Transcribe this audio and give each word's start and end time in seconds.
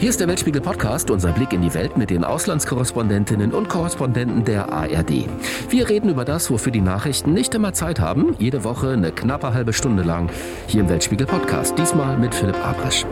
Hier 0.00 0.08
ist 0.08 0.18
der 0.18 0.28
Weltspiegel 0.28 0.62
Podcast, 0.62 1.10
unser 1.10 1.30
Blick 1.30 1.52
in 1.52 1.60
die 1.60 1.74
Welt 1.74 1.98
mit 1.98 2.08
den 2.08 2.24
Auslandskorrespondentinnen 2.24 3.52
und 3.52 3.68
Korrespondenten 3.68 4.46
der 4.46 4.72
ARD. 4.72 5.26
Wir 5.68 5.90
reden 5.90 6.08
über 6.08 6.24
das, 6.24 6.50
wofür 6.50 6.72
die 6.72 6.80
Nachrichten 6.80 7.34
nicht 7.34 7.54
immer 7.54 7.74
Zeit 7.74 8.00
haben. 8.00 8.34
Jede 8.38 8.64
Woche 8.64 8.92
eine 8.92 9.12
knappe 9.12 9.52
halbe 9.52 9.74
Stunde 9.74 10.02
lang 10.02 10.30
hier 10.68 10.80
im 10.80 10.88
Weltspiegel 10.88 11.26
Podcast. 11.26 11.76
Diesmal 11.76 12.16
mit 12.16 12.34
Philipp 12.34 12.56
Abrisch. 12.66 13.04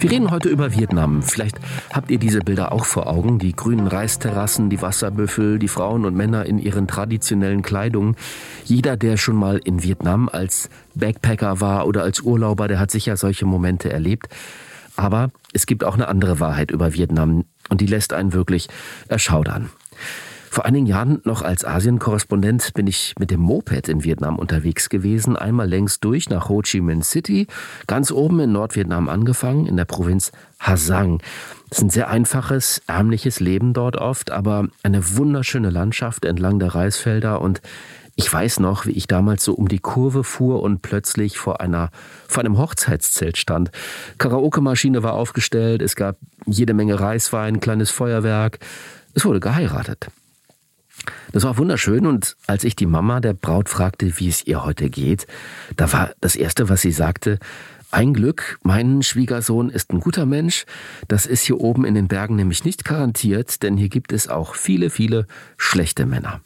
Wir 0.00 0.10
reden 0.10 0.30
heute 0.30 0.48
über 0.48 0.72
Vietnam. 0.72 1.22
Vielleicht 1.22 1.60
habt 1.92 2.10
ihr 2.10 2.18
diese 2.18 2.40
Bilder 2.40 2.72
auch 2.72 2.86
vor 2.86 3.06
Augen. 3.06 3.38
Die 3.38 3.52
grünen 3.52 3.86
Reisterrassen, 3.86 4.70
die 4.70 4.80
Wasserbüffel, 4.80 5.58
die 5.58 5.68
Frauen 5.68 6.06
und 6.06 6.16
Männer 6.16 6.46
in 6.46 6.58
ihren 6.58 6.88
traditionellen 6.88 7.60
Kleidungen. 7.60 8.16
Jeder, 8.64 8.96
der 8.96 9.18
schon 9.18 9.36
mal 9.36 9.60
in 9.62 9.82
Vietnam 9.82 10.30
als 10.30 10.70
Backpacker 10.94 11.60
war 11.60 11.86
oder 11.86 12.02
als 12.02 12.20
Urlauber, 12.20 12.66
der 12.66 12.80
hat 12.80 12.90
sicher 12.90 13.18
solche 13.18 13.44
Momente 13.44 13.92
erlebt. 13.92 14.30
Aber 14.96 15.32
es 15.52 15.66
gibt 15.66 15.84
auch 15.84 15.94
eine 15.94 16.08
andere 16.08 16.40
Wahrheit 16.40 16.70
über 16.70 16.94
Vietnam 16.94 17.44
und 17.68 17.82
die 17.82 17.86
lässt 17.86 18.14
einen 18.14 18.32
wirklich 18.32 18.68
erschaudern. 19.08 19.68
Vor 20.52 20.64
einigen 20.64 20.86
Jahren 20.86 21.20
noch 21.22 21.42
als 21.42 21.64
Asienkorrespondent 21.64 22.74
bin 22.74 22.88
ich 22.88 23.14
mit 23.20 23.30
dem 23.30 23.38
Moped 23.38 23.88
in 23.88 24.02
Vietnam 24.02 24.36
unterwegs 24.36 24.88
gewesen, 24.88 25.36
einmal 25.36 25.68
längs 25.68 26.00
durch 26.00 26.28
nach 26.28 26.48
Ho 26.48 26.60
Chi 26.60 26.80
Minh 26.80 27.04
City, 27.04 27.46
ganz 27.86 28.10
oben 28.10 28.40
in 28.40 28.50
Nordvietnam 28.50 29.08
angefangen, 29.08 29.66
in 29.66 29.76
der 29.76 29.84
Provinz 29.84 30.32
Ha 30.58 30.76
Sang. 30.76 31.22
Es 31.70 31.78
ist 31.78 31.84
ein 31.84 31.90
sehr 31.90 32.10
einfaches, 32.10 32.82
ärmliches 32.88 33.38
Leben 33.38 33.74
dort 33.74 33.94
oft, 33.94 34.32
aber 34.32 34.66
eine 34.82 35.16
wunderschöne 35.16 35.70
Landschaft 35.70 36.24
entlang 36.24 36.58
der 36.58 36.74
Reisfelder 36.74 37.40
und 37.40 37.62
ich 38.16 38.30
weiß 38.30 38.58
noch, 38.58 38.86
wie 38.86 38.90
ich 38.90 39.06
damals 39.06 39.44
so 39.44 39.54
um 39.54 39.68
die 39.68 39.78
Kurve 39.78 40.24
fuhr 40.24 40.62
und 40.62 40.82
plötzlich 40.82 41.38
vor 41.38 41.60
einer, 41.60 41.90
vor 42.26 42.42
einem 42.42 42.58
Hochzeitszelt 42.58 43.38
stand. 43.38 43.70
Karaoke-Maschine 44.18 45.04
war 45.04 45.12
aufgestellt, 45.12 45.80
es 45.80 45.94
gab 45.94 46.16
jede 46.44 46.74
Menge 46.74 46.98
Reiswein, 46.98 47.60
kleines 47.60 47.90
Feuerwerk. 47.90 48.58
Es 49.14 49.24
wurde 49.24 49.38
geheiratet. 49.38 50.08
Das 51.32 51.44
war 51.44 51.58
wunderschön 51.58 52.06
und 52.06 52.36
als 52.46 52.64
ich 52.64 52.76
die 52.76 52.86
Mama 52.86 53.20
der 53.20 53.34
Braut 53.34 53.68
fragte, 53.68 54.18
wie 54.18 54.28
es 54.28 54.46
ihr 54.46 54.64
heute 54.64 54.90
geht, 54.90 55.26
da 55.76 55.92
war 55.92 56.10
das 56.20 56.36
Erste, 56.36 56.68
was 56.68 56.80
sie 56.80 56.92
sagte, 56.92 57.38
ein 57.92 58.14
Glück, 58.14 58.58
mein 58.62 59.02
Schwiegersohn 59.02 59.68
ist 59.68 59.92
ein 59.92 59.98
guter 59.98 60.24
Mensch. 60.24 60.64
Das 61.08 61.26
ist 61.26 61.42
hier 61.42 61.60
oben 61.60 61.84
in 61.84 61.94
den 61.94 62.06
Bergen 62.06 62.36
nämlich 62.36 62.64
nicht 62.64 62.84
garantiert, 62.84 63.64
denn 63.64 63.76
hier 63.76 63.88
gibt 63.88 64.12
es 64.12 64.28
auch 64.28 64.54
viele, 64.54 64.90
viele 64.90 65.26
schlechte 65.56 66.06
Männer. 66.06 66.40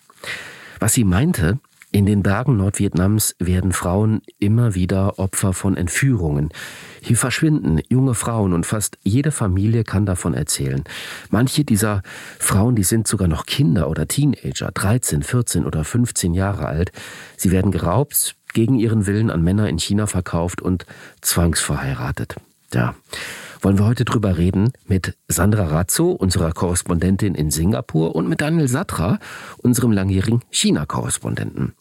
Was 0.81 0.95
sie 0.95 1.05
meinte, 1.05 1.59
in 1.95 2.07
den 2.07 2.25
Bergen 2.25 2.57
Nordvietnams 2.57 3.37
werden 3.39 3.71
Frauen 3.71 4.21
immer 4.41 4.75
wieder 4.75 5.21
Opfer 5.21 5.53
von 5.53 5.77
Entführungen. 5.77 6.49
Hier 7.01 7.17
verschwinden 7.17 7.81
junge 7.89 8.15
Frauen 8.15 8.53
und 8.53 8.67
fast 8.67 8.99
jede 9.05 9.31
Familie 9.31 9.85
kann 9.85 10.05
davon 10.05 10.35
erzählen. 10.35 10.83
Manche 11.31 11.65
dieser 11.65 12.03
Frauen, 12.41 12.75
die 12.75 12.83
sind 12.83 13.07
sogar 13.07 13.29
noch 13.29 13.47
Kinder 13.47 13.89
oder 13.89 14.09
Teenager, 14.09 14.73
13, 14.75 15.23
14 15.23 15.65
oder 15.65 15.85
15 15.85 16.35
Jahre 16.35 16.67
alt. 16.67 16.91
Sie 17.37 17.53
werden 17.53 17.71
geraubt, 17.71 18.35
gegen 18.53 18.81
ihren 18.81 19.07
Willen 19.07 19.31
an 19.31 19.45
Männer 19.45 19.69
in 19.69 19.79
China 19.79 20.09
verkauft 20.09 20.61
und 20.61 20.87
zwangsverheiratet. 21.21 22.35
Ja 22.73 22.97
wollen 23.61 23.79
wir 23.79 23.87
heute 23.87 24.05
drüber 24.05 24.37
reden 24.37 24.73
mit 24.87 25.17
Sandra 25.27 25.69
Razzo, 25.69 26.11
unserer 26.11 26.53
Korrespondentin 26.53 27.35
in 27.35 27.51
Singapur, 27.51 28.15
und 28.15 28.29
mit 28.29 28.43
Daniel 28.43 28.69
Satra, 28.69 29.19
unserem 29.57 29.91
langjährigen 29.91 30.43
China-Korrespondenten. 30.51 31.73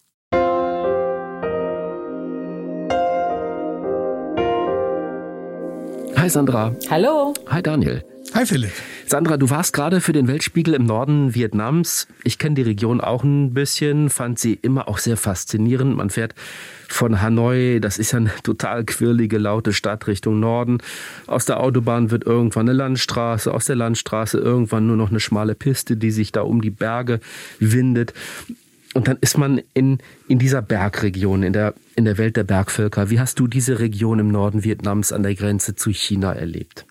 Hi 6.23 6.29
Sandra. 6.29 6.73
Hallo. 6.89 7.33
Hi 7.47 7.61
Daniel. 7.61 8.01
Hi 8.33 8.45
Philipp. 8.45 8.71
Sandra, 9.07 9.35
du 9.35 9.49
warst 9.49 9.73
gerade 9.73 9.99
für 9.99 10.13
den 10.13 10.29
Weltspiegel 10.29 10.73
im 10.73 10.85
Norden 10.85 11.35
Vietnams. 11.35 12.07
Ich 12.23 12.39
kenne 12.39 12.55
die 12.55 12.61
Region 12.61 13.01
auch 13.01 13.25
ein 13.25 13.53
bisschen, 13.53 14.09
fand 14.09 14.39
sie 14.39 14.53
immer 14.53 14.87
auch 14.87 14.99
sehr 14.99 15.17
faszinierend. 15.17 15.97
Man 15.97 16.09
fährt 16.09 16.33
von 16.87 17.21
Hanoi, 17.21 17.81
das 17.81 17.97
ist 17.97 18.13
ja 18.13 18.19
eine 18.19 18.31
total 18.41 18.85
quirlige, 18.85 19.37
laute 19.37 19.73
Stadt 19.73 20.07
Richtung 20.07 20.39
Norden. 20.39 20.77
Aus 21.27 21.43
der 21.43 21.59
Autobahn 21.59 22.09
wird 22.09 22.23
irgendwann 22.25 22.69
eine 22.69 22.77
Landstraße, 22.77 23.53
aus 23.53 23.65
der 23.65 23.75
Landstraße 23.75 24.37
irgendwann 24.37 24.87
nur 24.87 24.95
noch 24.95 25.09
eine 25.09 25.19
schmale 25.19 25.55
Piste, 25.55 25.97
die 25.97 26.11
sich 26.11 26.31
da 26.31 26.43
um 26.43 26.61
die 26.61 26.71
Berge 26.71 27.19
windet. 27.59 28.13
Und 28.93 29.07
dann 29.07 29.17
ist 29.21 29.37
man 29.37 29.61
in, 29.73 29.97
in 30.27 30.39
dieser 30.39 30.61
Bergregion, 30.61 31.43
in 31.43 31.53
der, 31.53 31.73
in 31.95 32.05
der 32.05 32.17
Welt 32.17 32.37
der 32.37 32.43
Bergvölker. 32.43 33.09
Wie 33.09 33.19
hast 33.19 33.39
du 33.39 33.47
diese 33.47 33.79
Region 33.79 34.19
im 34.19 34.29
Norden 34.29 34.63
Vietnams 34.63 35.11
an 35.11 35.23
der 35.23 35.35
Grenze 35.35 35.75
zu 35.75 35.91
China 35.91 36.33
erlebt? 36.33 36.85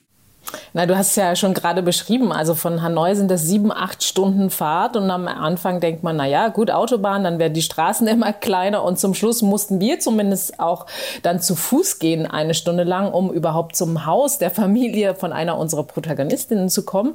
Na, 0.73 0.87
du 0.87 0.97
hast 0.97 1.11
es 1.11 1.17
ja 1.17 1.37
schon 1.37 1.55
gerade 1.55 1.83
beschrieben. 1.83 2.33
Also 2.33 2.55
von 2.55 2.83
Hanoi 2.83 3.15
sind 3.15 3.31
das 3.31 3.43
sieben, 3.43 3.73
acht 3.73 4.03
Stunden 4.03 4.51
Fahrt 4.51 4.97
und 4.97 5.11
am 5.11 5.29
Anfang 5.29 5.81
denkt 5.81 6.03
man, 6.03 6.17
na 6.17 6.27
ja, 6.27 6.49
gut, 6.49 6.71
Autobahn, 6.71 7.25
dann 7.25 7.39
werden 7.39 7.55
die 7.55 7.63
Straßen 7.63 8.07
immer 8.09 8.33
kleiner 8.33 8.83
und 8.83 8.99
zum 8.99 9.15
Schluss 9.15 9.43
mussten 9.43 9.81
wir 9.81 10.01
zumindest 10.01 10.61
auch 10.61 10.87
dann 11.23 11.41
zu 11.41 11.55
Fuß 11.55 11.99
gehen, 11.99 12.27
eine 12.27 12.55
Stunde 12.55 12.85
lang, 12.85 13.13
um 13.13 13.33
überhaupt 13.33 13.77
zum 13.77 14.07
Haus 14.07 14.39
der 14.39 14.51
Familie 14.51 15.15
von 15.15 15.33
einer 15.33 15.59
unserer 15.59 15.85
Protagonistinnen 15.85 16.69
zu 16.69 16.85
kommen. 16.85 17.15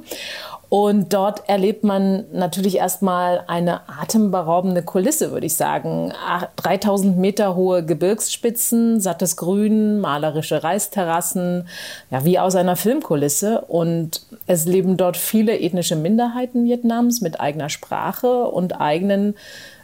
Und 0.68 1.14
dort 1.14 1.48
erlebt 1.48 1.82
man 1.82 2.26
natürlich 2.32 2.76
erstmal 2.76 3.44
eine 3.46 3.88
atemberaubende 3.88 4.82
Kulisse, 4.82 5.32
würde 5.32 5.46
ich 5.46 5.54
sagen. 5.54 6.12
3000 6.56 7.16
Meter 7.16 7.56
hohe 7.56 7.84
Gebirgsspitzen, 7.84 9.00
sattes 9.00 9.36
Grün, 9.36 9.98
malerische 10.00 10.62
Reisterrassen, 10.62 11.66
ja, 12.10 12.24
wie 12.24 12.38
aus 12.38 12.54
einer 12.54 12.76
Filmkulisse. 12.76 13.62
Und 13.62 14.26
es 14.46 14.66
leben 14.66 14.98
dort 14.98 15.16
viele 15.16 15.58
ethnische 15.58 15.96
Minderheiten 15.96 16.64
Vietnams 16.64 17.22
mit 17.22 17.40
eigener 17.40 17.70
Sprache 17.70 18.44
und 18.44 18.78
eigenen 18.78 19.34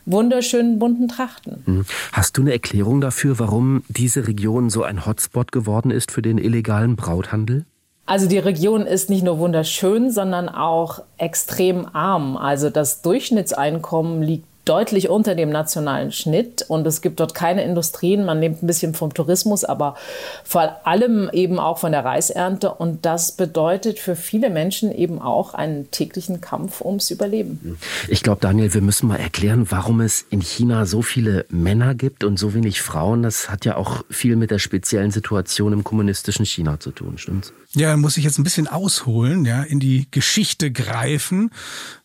wunderschönen 0.06 0.78
bunten 0.78 1.08
Trachten. 1.08 1.62
Mhm. 1.64 1.86
Hast 2.12 2.36
du 2.36 2.42
eine 2.42 2.52
Erklärung 2.52 3.00
dafür, 3.00 3.38
warum 3.38 3.84
diese 3.88 4.26
Region 4.26 4.68
so 4.68 4.82
ein 4.82 5.06
Hotspot 5.06 5.50
geworden 5.50 5.90
ist 5.90 6.10
für 6.10 6.20
den 6.20 6.36
illegalen 6.36 6.96
Brauthandel? 6.96 7.64
Also 8.06 8.28
die 8.28 8.38
Region 8.38 8.86
ist 8.86 9.08
nicht 9.08 9.24
nur 9.24 9.38
wunderschön, 9.38 10.10
sondern 10.10 10.48
auch 10.50 11.00
extrem 11.16 11.86
arm. 11.94 12.36
Also 12.36 12.68
das 12.68 13.00
Durchschnittseinkommen 13.00 14.22
liegt 14.22 14.46
deutlich 14.64 15.08
unter 15.08 15.34
dem 15.34 15.50
nationalen 15.50 16.12
Schnitt 16.12 16.64
und 16.68 16.86
es 16.86 17.02
gibt 17.02 17.20
dort 17.20 17.34
keine 17.34 17.64
Industrien. 17.64 18.24
Man 18.24 18.40
nimmt 18.40 18.62
ein 18.62 18.66
bisschen 18.66 18.94
vom 18.94 19.12
Tourismus, 19.12 19.64
aber 19.64 19.96
vor 20.44 20.80
allem 20.84 21.30
eben 21.32 21.58
auch 21.58 21.78
von 21.78 21.92
der 21.92 22.04
Reisernte 22.04 22.72
und 22.72 23.04
das 23.04 23.32
bedeutet 23.32 23.98
für 23.98 24.16
viele 24.16 24.50
Menschen 24.50 24.94
eben 24.94 25.20
auch 25.20 25.54
einen 25.54 25.90
täglichen 25.90 26.40
Kampf 26.40 26.80
ums 26.80 27.10
Überleben. 27.10 27.78
Ich 28.08 28.22
glaube, 28.22 28.40
Daniel, 28.40 28.72
wir 28.74 28.82
müssen 28.82 29.08
mal 29.08 29.20
erklären, 29.20 29.66
warum 29.70 30.00
es 30.00 30.24
in 30.30 30.40
China 30.40 30.86
so 30.86 31.02
viele 31.02 31.46
Männer 31.48 31.94
gibt 31.94 32.24
und 32.24 32.38
so 32.38 32.54
wenig 32.54 32.82
Frauen. 32.82 33.22
Das 33.22 33.50
hat 33.50 33.64
ja 33.64 33.76
auch 33.76 34.04
viel 34.10 34.36
mit 34.36 34.50
der 34.50 34.58
speziellen 34.58 35.10
Situation 35.10 35.72
im 35.72 35.84
kommunistischen 35.84 36.46
China 36.46 36.80
zu 36.80 36.90
tun, 36.90 37.18
stimmt's? 37.18 37.52
Ja, 37.76 37.96
muss 37.96 38.16
ich 38.16 38.24
jetzt 38.24 38.38
ein 38.38 38.44
bisschen 38.44 38.68
ausholen, 38.68 39.44
ja, 39.44 39.62
in 39.62 39.80
die 39.80 40.06
Geschichte 40.12 40.70
greifen. 40.70 41.50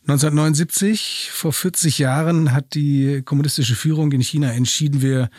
1979, 0.02 1.30
vor 1.32 1.54
40 1.54 2.00
Jahren, 2.00 2.54
hat 2.54 2.74
die 2.74 3.22
kommunistische 3.24 3.76
Führung 3.76 4.12
in 4.12 4.22
China 4.22 4.52
entschieden, 4.52 5.02
wir 5.02 5.30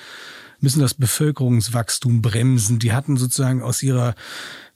müssen 0.60 0.80
das 0.80 0.94
Bevölkerungswachstum 0.94 2.22
bremsen. 2.22 2.78
Die 2.78 2.92
hatten 2.92 3.16
sozusagen 3.16 3.62
aus 3.62 3.82
ihrer 3.82 4.14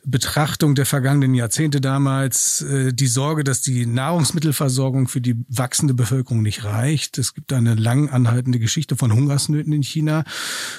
Betrachtung 0.04 0.74
der 0.74 0.86
vergangenen 0.86 1.34
Jahrzehnte 1.34 1.80
damals 1.80 2.62
äh, 2.62 2.92
die 2.92 3.06
Sorge, 3.06 3.44
dass 3.44 3.60
die 3.60 3.86
Nahrungsmittelversorgung 3.86 5.08
für 5.08 5.20
die 5.20 5.44
wachsende 5.48 5.94
Bevölkerung 5.94 6.42
nicht 6.42 6.64
reicht. 6.64 7.18
Es 7.18 7.34
gibt 7.34 7.52
eine 7.52 7.74
lang 7.74 8.10
anhaltende 8.10 8.58
Geschichte 8.58 8.96
von 8.96 9.12
Hungersnöten 9.12 9.72
in 9.72 9.82
China. 9.82 10.24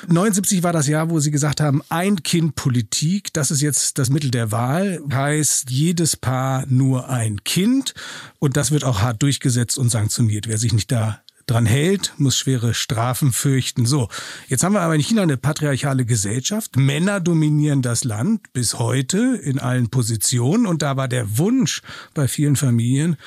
79 0.08 0.64
war 0.64 0.74
das 0.74 0.88
Jahr, 0.88 1.10
wo 1.10 1.20
sie 1.20 1.32
gesagt 1.32 1.62
haben, 1.62 1.82
ein 1.90 2.24
Kind 2.24 2.56
Politik, 2.56 3.34
das 3.34 3.52
ist 3.52 3.62
jetzt 3.62 3.98
das 3.98 4.10
Mittel 4.10 4.32
der 4.32 4.52
Wahl, 4.52 5.02
heißt 5.12 5.70
jedes 5.70 6.16
Paar 6.16 6.66
nur 6.68 7.10
ein 7.10 7.44
Kind 7.44 7.94
und 8.40 8.58
das 8.58 8.72
wird 8.72 8.84
auch 8.84 9.02
hart 9.02 9.22
durchgesetzt 9.24 9.78
und 9.78 9.90
sanktioniert. 9.90 10.48
Wer 10.48 10.58
sich 10.58 10.74
nicht 10.74 10.92
da 10.92 11.22
dran 11.46 11.66
hält, 11.66 12.14
muss 12.18 12.38
schwere 12.38 12.74
Strafen 12.74 13.32
fürchten. 13.32 13.86
So, 13.86 14.10
jetzt 14.48 14.64
haben 14.64 14.74
wir 14.74 14.82
aber 14.82 14.96
in 14.96 15.02
China 15.02 15.22
eine 15.22 15.38
patriarchale 15.38 16.06
Gesellschaft. 16.06 16.76
Männer 16.76 17.20
dominieren 17.20 17.82
das 17.82 18.04
Land 18.04 18.52
bis 18.54 18.80
heute 18.80 19.40
in 19.44 19.60
allen 19.60 19.90
Positionen. 19.90 20.66
Und 20.66 20.82
da 20.82 20.98
war 20.98 21.08
der 21.08 21.38
Wunsch 21.38 21.82
bei 22.16 22.28
vielen 22.28 22.56
Familien, 22.56 23.18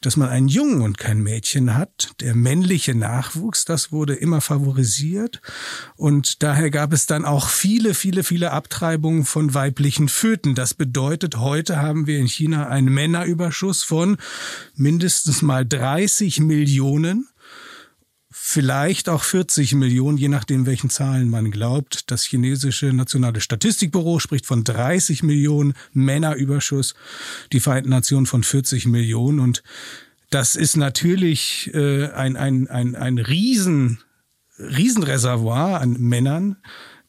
dass 0.00 0.16
man 0.16 0.28
einen 0.28 0.48
Jungen 0.48 0.82
und 0.82 0.98
kein 0.98 1.20
Mädchen 1.22 1.76
hat. 1.76 2.10
Der 2.20 2.34
männliche 2.34 2.94
Nachwuchs, 2.94 3.64
das 3.64 3.92
wurde 3.92 4.14
immer 4.14 4.40
favorisiert. 4.40 5.40
Und 5.96 6.42
daher 6.42 6.70
gab 6.70 6.92
es 6.92 7.06
dann 7.06 7.24
auch 7.24 7.48
viele, 7.48 7.94
viele, 7.94 8.24
viele 8.24 8.50
Abtreibungen 8.50 9.24
von 9.24 9.54
weiblichen 9.54 10.08
Föten. 10.08 10.56
Das 10.56 10.74
bedeutet, 10.74 11.36
heute 11.36 11.76
haben 11.76 12.08
wir 12.08 12.18
in 12.18 12.26
China 12.26 12.68
einen 12.68 12.92
Männerüberschuss 12.92 13.84
von 13.84 14.16
mindestens 14.74 15.42
mal 15.42 15.64
30 15.64 16.40
Millionen 16.40 17.29
vielleicht 18.30 19.08
auch 19.08 19.24
40 19.24 19.74
Millionen, 19.74 20.16
je 20.16 20.28
nachdem, 20.28 20.64
welchen 20.66 20.88
Zahlen 20.88 21.28
man 21.30 21.50
glaubt. 21.50 22.10
Das 22.10 22.24
chinesische 22.24 22.92
Nationale 22.92 23.40
Statistikbüro 23.40 24.20
spricht 24.20 24.46
von 24.46 24.62
30 24.62 25.22
Millionen 25.22 25.74
Männerüberschuss, 25.92 26.94
die 27.52 27.60
Vereinten 27.60 27.90
Nationen 27.90 28.26
von 28.26 28.44
40 28.44 28.86
Millionen. 28.86 29.40
Und 29.40 29.62
das 30.30 30.54
ist 30.54 30.76
natürlich 30.76 31.70
äh, 31.74 32.06
ein, 32.10 32.36
ein, 32.36 32.68
ein, 32.68 32.94
ein 32.94 33.18
Riesen, 33.18 33.98
Riesenreservoir 34.58 35.80
an 35.80 35.94
Männern, 35.94 36.56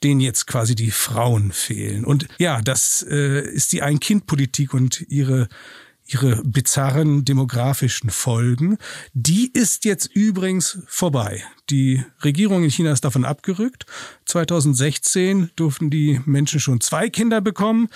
denen 0.03 0.21
jetzt 0.21 0.47
quasi 0.47 0.73
die 0.73 0.89
Frauen 0.89 1.51
fehlen. 1.51 2.03
Und 2.03 2.27
ja, 2.39 2.61
das 2.61 3.05
äh, 3.07 3.47
ist 3.47 3.73
die 3.73 3.83
Ein-Kind-Politik 3.83 4.73
und 4.73 5.05
ihre 5.09 5.47
ihre 6.13 6.41
bizarren 6.43 7.25
demografischen 7.25 8.09
Folgen. 8.09 8.77
Die 9.13 9.51
ist 9.53 9.85
jetzt 9.85 10.07
übrigens 10.13 10.79
vorbei. 10.87 11.43
Die 11.69 12.03
Regierung 12.23 12.63
in 12.63 12.69
China 12.69 12.91
ist 12.91 13.05
davon 13.05 13.23
abgerückt. 13.23 13.85
2016 14.25 15.51
durften 15.55 15.89
die 15.89 16.19
Menschen 16.25 16.59
schon 16.59 16.81
zwei 16.81 17.09
Kinder 17.09 17.39
bekommen 17.41 17.87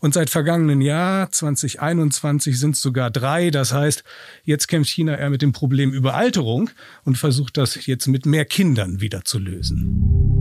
und 0.00 0.14
seit 0.14 0.30
vergangenen 0.30 0.80
Jahr 0.80 1.30
2021 1.30 2.58
sind 2.58 2.74
es 2.74 2.82
sogar 2.82 3.10
drei. 3.10 3.50
Das 3.50 3.72
heißt, 3.72 4.02
jetzt 4.44 4.66
kämpft 4.66 4.90
China 4.90 5.16
eher 5.16 5.30
mit 5.30 5.42
dem 5.42 5.52
Problem 5.52 5.92
Überalterung 5.92 6.70
und 7.04 7.18
versucht 7.18 7.56
das 7.56 7.86
jetzt 7.86 8.08
mit 8.08 8.26
mehr 8.26 8.44
Kindern 8.44 9.00
wieder 9.00 9.24
zu 9.24 9.38
lösen. 9.38 10.39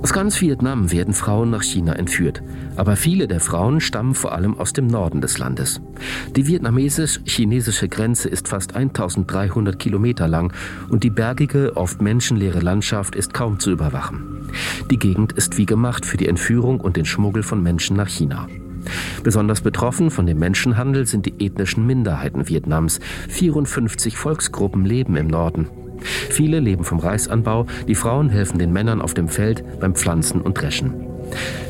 Aus 0.00 0.12
ganz 0.12 0.40
Vietnam 0.40 0.92
werden 0.92 1.12
Frauen 1.12 1.50
nach 1.50 1.62
China 1.62 1.92
entführt, 1.92 2.42
aber 2.76 2.94
viele 2.94 3.26
der 3.26 3.40
Frauen 3.40 3.80
stammen 3.80 4.14
vor 4.14 4.32
allem 4.32 4.58
aus 4.58 4.72
dem 4.72 4.86
Norden 4.86 5.20
des 5.20 5.38
Landes. 5.38 5.80
Die 6.36 6.46
vietnamesisch-chinesische 6.46 7.88
Grenze 7.88 8.28
ist 8.28 8.48
fast 8.48 8.76
1300 8.76 9.78
Kilometer 9.78 10.28
lang 10.28 10.52
und 10.88 11.02
die 11.02 11.10
bergige, 11.10 11.76
oft 11.76 12.00
menschenleere 12.00 12.60
Landschaft 12.60 13.16
ist 13.16 13.34
kaum 13.34 13.58
zu 13.58 13.70
überwachen. 13.72 14.48
Die 14.90 14.98
Gegend 14.98 15.32
ist 15.32 15.58
wie 15.58 15.66
gemacht 15.66 16.06
für 16.06 16.16
die 16.16 16.28
Entführung 16.28 16.80
und 16.80 16.96
den 16.96 17.04
Schmuggel 17.04 17.42
von 17.42 17.62
Menschen 17.62 17.96
nach 17.96 18.08
China. 18.08 18.46
Besonders 19.24 19.60
betroffen 19.60 20.10
von 20.10 20.26
dem 20.26 20.38
Menschenhandel 20.38 21.06
sind 21.06 21.26
die 21.26 21.44
ethnischen 21.44 21.86
Minderheiten 21.86 22.48
Vietnams. 22.48 23.00
54 23.28 24.16
Volksgruppen 24.16 24.84
leben 24.84 25.16
im 25.16 25.26
Norden. 25.26 25.68
Viele 26.02 26.60
leben 26.60 26.84
vom 26.84 26.98
Reisanbau, 26.98 27.66
die 27.86 27.94
Frauen 27.94 28.30
helfen 28.30 28.58
den 28.58 28.72
Männern 28.72 29.02
auf 29.02 29.14
dem 29.14 29.28
Feld 29.28 29.64
beim 29.80 29.94
Pflanzen 29.94 30.40
und 30.40 30.60
Dreschen. 30.60 31.08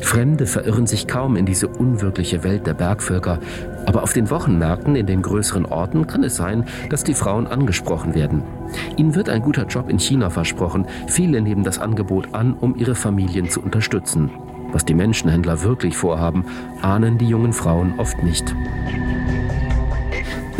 Fremde 0.01 0.45
verirren 0.45 0.87
sich 0.87 1.07
kaum 1.07 1.35
in 1.35 1.45
diese 1.45 1.67
unwirkliche 1.67 2.43
Welt 2.43 2.65
der 2.65 2.73
Bergvölker, 2.73 3.39
aber 3.85 4.03
auf 4.03 4.13
den 4.13 4.29
Wochenmärkten 4.29 4.95
in 4.95 5.05
den 5.05 5.21
größeren 5.21 5.65
Orten 5.65 6.07
kann 6.07 6.23
es 6.23 6.35
sein, 6.35 6.65
dass 6.89 7.03
die 7.03 7.13
Frauen 7.13 7.47
angesprochen 7.47 8.15
werden. 8.15 8.43
Ihnen 8.97 9.15
wird 9.15 9.29
ein 9.29 9.41
guter 9.41 9.65
Job 9.67 9.89
in 9.89 9.99
China 9.99 10.29
versprochen, 10.29 10.85
viele 11.07 11.41
nehmen 11.41 11.63
das 11.63 11.79
Angebot 11.79 12.33
an, 12.33 12.53
um 12.53 12.75
ihre 12.75 12.95
Familien 12.95 13.49
zu 13.49 13.61
unterstützen. 13.61 14.29
Was 14.71 14.85
die 14.85 14.93
Menschenhändler 14.93 15.63
wirklich 15.63 15.97
vorhaben, 15.97 16.45
ahnen 16.81 17.17
die 17.17 17.27
jungen 17.27 17.53
Frauen 17.53 17.95
oft 17.97 18.21
nicht. 18.23 18.55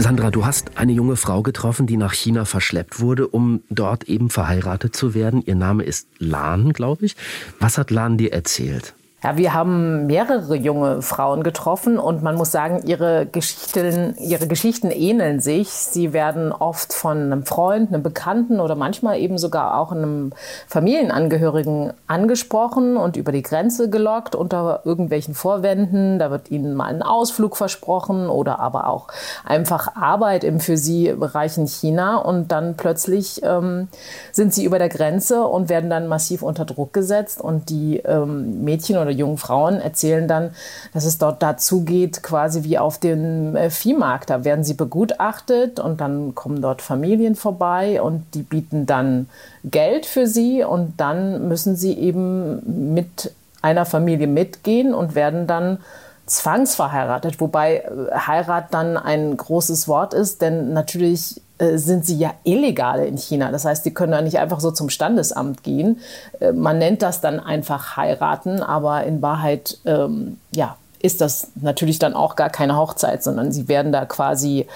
Sandra, 0.02 0.32
du 0.32 0.46
hast 0.46 0.78
eine 0.78 0.94
junge 0.94 1.18
Frau 1.18 1.44
getroffen, 1.44 1.86
die 1.86 1.98
nach 1.98 2.14
China 2.14 2.46
verschleppt 2.46 3.02
wurde, 3.02 3.28
um 3.28 3.64
dort 3.70 4.06
eben 4.06 4.30
verheiratet 4.30 4.96
zu 4.96 5.14
werden. 5.14 5.44
Ihr 5.46 5.56
Name 5.56 5.84
ist 5.84 6.08
Lan, 6.20 6.72
glaube 6.72 7.06
ich. 7.06 7.18
Was 7.60 7.78
hat 7.78 7.92
Lan 7.92 8.18
dir 8.18 8.32
erzählt? 8.32 8.94
Ja, 9.22 9.36
wir 9.36 9.54
haben 9.54 10.08
mehrere 10.08 10.56
junge 10.56 11.02
Frauen 11.02 11.44
getroffen 11.44 12.00
und 12.00 12.24
man 12.24 12.36
muss 12.36 12.54
sagen, 12.54 12.84
ihre 12.86 13.26
Geschichten, 13.26 14.16
ihre 14.18 14.48
Geschichten 14.48 14.92
ähneln 14.92 15.42
sich. 15.42 15.68
Sie 15.68 16.14
werden 16.14 16.54
oft 16.54 16.94
von 16.94 17.18
einem 17.18 17.46
Freund, 17.46 17.90
einem 17.90 18.02
Bekannten 18.02 18.62
oder 18.62 18.76
manchmal 18.76 19.20
eben 19.20 19.38
sogar 19.38 19.78
auch 19.78 19.92
einem 19.92 20.32
Familienangehörigen 20.68 21.92
angesprochen 22.08 22.96
und 22.96 23.18
über 23.18 23.34
die 23.34 23.42
Grenze 23.42 23.90
gelockt 23.90 24.36
unter 24.36 24.84
irgendwelchen 24.86 25.34
Vorwänden. 25.34 26.18
Da 26.18 26.32
wird 26.32 26.50
ihnen 26.50 26.74
mal 26.74 26.86
ein 26.86 27.02
Ausflug 27.02 27.58
versprochen 27.58 28.30
oder 28.30 28.60
aber 28.60 28.88
auch 28.88 29.10
einfach 29.44 29.98
Arbeit 29.98 30.46
im 30.46 30.62
für 30.62 30.78
sie 30.78 31.12
Bereich 31.12 31.58
in 31.58 31.68
China 31.68 32.20
und 32.20 32.54
dann 32.54 32.78
plötzlich 32.78 33.42
ähm, 33.44 33.90
sind 34.32 34.54
sie 34.54 34.64
über 34.64 34.80
der 34.80 34.90
Grenze 34.90 35.44
und 35.44 35.68
werden 35.68 35.90
dann 35.90 36.08
massiv 36.08 36.42
unter 36.42 36.64
Druck 36.64 36.94
gesetzt 36.94 37.42
und 37.42 37.70
die 37.70 37.98
ähm, 37.98 38.64
Mädchen 38.64 38.98
oder 38.98 39.09
oder 39.10 39.18
jungen 39.18 39.38
Frauen 39.38 39.82
erzählen 39.82 40.28
dann, 40.28 40.52
dass 40.94 41.06
es 41.06 41.18
dort 41.18 41.42
dazu 41.42 41.82
geht, 41.82 42.24
quasi 42.24 42.64
wie 42.64 42.78
auf 42.78 43.00
dem 43.00 43.56
äh, 43.56 43.70
Viehmarkt. 43.70 44.30
Da 44.30 44.44
werden 44.44 44.64
sie 44.64 44.76
begutachtet 44.76 45.80
und 45.80 46.00
dann 46.00 46.36
kommen 46.36 46.62
dort 46.62 46.82
Familien 46.82 47.36
vorbei 47.36 48.02
und 48.02 48.24
die 48.34 48.44
bieten 48.44 48.86
dann 48.86 49.28
Geld 49.64 50.06
für 50.06 50.28
sie 50.28 50.64
und 50.64 51.00
dann 51.00 51.48
müssen 51.48 51.76
sie 51.76 51.94
eben 51.94 52.94
mit 52.94 53.34
einer 53.62 53.86
Familie 53.86 54.28
mitgehen 54.28 54.94
und 54.94 55.16
werden 55.16 55.48
dann 55.48 55.80
zwangsverheiratet, 56.26 57.42
wobei 57.42 57.78
äh, 57.78 58.16
Heirat 58.16 58.74
dann 58.74 58.98
ein 58.98 59.36
großes 59.36 59.88
Wort 59.88 60.14
ist, 60.14 60.42
denn 60.42 60.74
natürlich 60.74 61.42
sind 61.78 62.06
sie 62.06 62.18
ja 62.18 62.34
illegal 62.44 63.06
in 63.06 63.18
China. 63.18 63.52
Das 63.52 63.66
heißt, 63.66 63.86
die 63.86 63.94
können 63.94 64.12
da 64.12 64.22
nicht 64.22 64.40
einfach 64.40 64.60
so 64.60 64.72
zum 64.72 64.90
Standesamt 64.90 65.64
gehen. 65.64 66.00
Äh, 66.40 66.54
man 66.54 66.78
nennt 66.78 67.02
das 67.02 67.22
dann 67.22 67.40
einfach 67.40 67.98
heiraten, 67.98 68.64
aber 68.64 69.04
in 69.04 69.22
Wahrheit 69.22 69.78
ähm, 69.86 70.38
ja, 70.52 70.78
ist 71.02 71.22
das 71.22 71.50
natürlich 71.56 72.00
dann 72.00 72.14
auch 72.14 72.36
gar 72.36 72.50
keine 72.50 72.78
Hochzeit, 72.78 73.24
sondern 73.24 73.52
sie 73.52 73.68
werden 73.68 73.92
da 73.92 74.06
quasi 74.06 74.68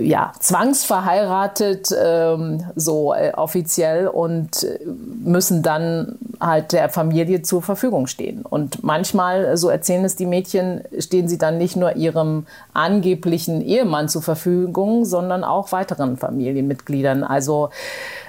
ja, 0.00 0.32
zwangsverheiratet, 0.38 1.94
ähm, 1.98 2.64
so 2.74 3.14
äh, 3.14 3.32
offiziell 3.32 4.08
und 4.08 4.62
äh, 4.62 4.78
müssen 5.24 5.62
dann 5.62 6.18
halt 6.40 6.72
der 6.72 6.88
Familie 6.88 7.42
zur 7.42 7.62
Verfügung 7.62 8.06
stehen. 8.06 8.42
Und 8.42 8.82
manchmal, 8.82 9.56
so 9.56 9.68
erzählen 9.68 10.04
es 10.04 10.16
die 10.16 10.26
Mädchen, 10.26 10.82
stehen 10.98 11.28
sie 11.28 11.38
dann 11.38 11.58
nicht 11.58 11.76
nur 11.76 11.96
ihrem 11.96 12.46
angeblichen 12.72 13.62
Ehemann 13.62 14.08
zur 14.08 14.22
Verfügung, 14.22 15.04
sondern 15.04 15.44
auch 15.44 15.72
weiteren 15.72 16.16
Familienmitgliedern. 16.16 17.24
Also 17.24 17.70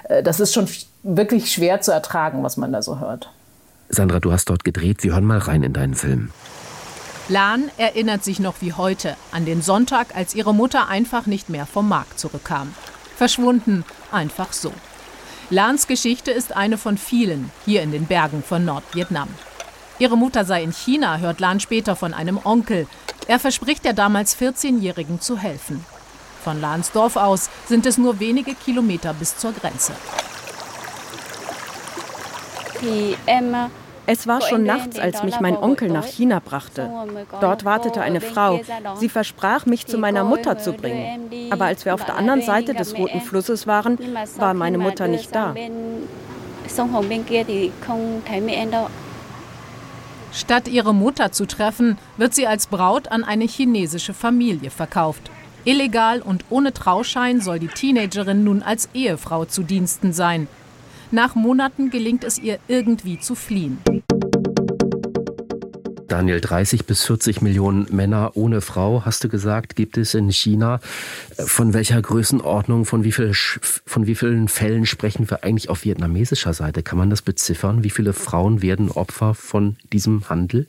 äh, 0.04 0.22
das 0.22 0.40
ist 0.40 0.52
schon 0.52 0.68
wirklich 1.02 1.52
schwer 1.52 1.80
zu 1.80 1.92
ertragen, 1.92 2.42
was 2.42 2.56
man 2.56 2.72
da 2.72 2.82
so 2.82 3.00
hört. 3.00 3.30
Sandra, 3.88 4.20
du 4.20 4.32
hast 4.32 4.50
dort 4.50 4.64
gedreht. 4.64 5.02
Wir 5.02 5.12
hören 5.12 5.24
mal 5.24 5.38
rein 5.38 5.62
in 5.62 5.72
deinen 5.72 5.94
Film. 5.94 6.30
Lan 7.28 7.70
erinnert 7.76 8.24
sich 8.24 8.40
noch 8.40 8.54
wie 8.60 8.72
heute 8.72 9.14
an 9.32 9.44
den 9.44 9.60
Sonntag, 9.60 10.16
als 10.16 10.34
ihre 10.34 10.54
Mutter 10.54 10.88
einfach 10.88 11.26
nicht 11.26 11.50
mehr 11.50 11.66
vom 11.66 11.86
Markt 11.86 12.18
zurückkam. 12.18 12.74
Verschwunden, 13.16 13.84
einfach 14.10 14.54
so. 14.54 14.72
Lans 15.50 15.86
Geschichte 15.86 16.30
ist 16.30 16.56
eine 16.56 16.78
von 16.78 16.96
vielen 16.96 17.50
hier 17.66 17.82
in 17.82 17.92
den 17.92 18.06
Bergen 18.06 18.42
von 18.42 18.64
Nordvietnam. 18.64 19.28
Ihre 19.98 20.16
Mutter 20.16 20.46
sei 20.46 20.62
in 20.62 20.72
China, 20.72 21.18
hört 21.18 21.40
Lan 21.40 21.60
später 21.60 21.96
von 21.96 22.14
einem 22.14 22.40
Onkel. 22.42 22.86
Er 23.26 23.38
verspricht 23.38 23.84
der 23.84 23.92
damals 23.92 24.34
14-Jährigen 24.34 25.20
zu 25.20 25.36
helfen. 25.36 25.84
Von 26.42 26.62
Lans 26.62 26.92
Dorf 26.92 27.16
aus 27.16 27.50
sind 27.66 27.84
es 27.84 27.98
nur 27.98 28.20
wenige 28.20 28.54
Kilometer 28.54 29.12
bis 29.12 29.36
zur 29.36 29.52
Grenze. 29.52 29.92
Die 32.80 33.16
Emma 33.26 33.70
es 34.10 34.26
war 34.26 34.40
schon 34.40 34.62
nachts, 34.64 34.98
als 34.98 35.22
mich 35.22 35.38
mein 35.38 35.54
Onkel 35.54 35.90
nach 35.90 36.06
China 36.06 36.40
brachte. 36.42 36.90
Dort 37.42 37.66
wartete 37.66 38.00
eine 38.00 38.22
Frau. 38.22 38.58
Sie 38.96 39.10
versprach, 39.10 39.66
mich 39.66 39.86
zu 39.86 39.98
meiner 39.98 40.24
Mutter 40.24 40.58
zu 40.58 40.72
bringen. 40.72 41.30
Aber 41.50 41.66
als 41.66 41.84
wir 41.84 41.92
auf 41.92 42.06
der 42.06 42.16
anderen 42.16 42.40
Seite 42.40 42.72
des 42.72 42.96
Roten 42.96 43.20
Flusses 43.20 43.66
waren, 43.66 43.98
war 44.38 44.54
meine 44.54 44.78
Mutter 44.78 45.08
nicht 45.08 45.34
da. 45.34 45.54
Statt 50.32 50.68
ihre 50.68 50.94
Mutter 50.94 51.30
zu 51.30 51.46
treffen, 51.46 51.98
wird 52.16 52.34
sie 52.34 52.46
als 52.46 52.66
Braut 52.66 53.08
an 53.08 53.24
eine 53.24 53.44
chinesische 53.44 54.14
Familie 54.14 54.70
verkauft. 54.70 55.30
Illegal 55.64 56.22
und 56.22 56.46
ohne 56.48 56.72
Trauschein 56.72 57.42
soll 57.42 57.58
die 57.58 57.68
Teenagerin 57.68 58.42
nun 58.42 58.62
als 58.62 58.88
Ehefrau 58.94 59.44
zu 59.44 59.64
Diensten 59.64 60.14
sein. 60.14 60.48
Nach 61.10 61.34
Monaten 61.34 61.88
gelingt 61.88 62.22
es 62.22 62.38
ihr 62.38 62.58
irgendwie 62.68 63.18
zu 63.18 63.34
fliehen. 63.34 63.78
Daniel, 66.06 66.40
30 66.40 66.84
bis 66.84 67.04
40 67.04 67.42
Millionen 67.42 67.86
Männer 67.90 68.32
ohne 68.34 68.60
Frau, 68.60 69.04
hast 69.04 69.24
du 69.24 69.28
gesagt, 69.28 69.76
gibt 69.76 69.96
es 69.96 70.14
in 70.14 70.30
China. 70.30 70.80
Von 71.36 71.74
welcher 71.74 72.00
Größenordnung, 72.02 72.84
von 72.84 73.04
wie, 73.04 73.12
viel, 73.12 73.32
von 73.34 74.06
wie 74.06 74.14
vielen 74.14 74.48
Fällen 74.48 74.84
sprechen 74.84 75.30
wir 75.30 75.44
eigentlich 75.44 75.70
auf 75.70 75.84
vietnamesischer 75.84 76.54
Seite? 76.54 76.82
Kann 76.82 76.98
man 76.98 77.10
das 77.10 77.22
beziffern? 77.22 77.84
Wie 77.84 77.90
viele 77.90 78.12
Frauen 78.12 78.62
werden 78.62 78.90
Opfer 78.90 79.34
von 79.34 79.76
diesem 79.92 80.28
Handel? 80.28 80.66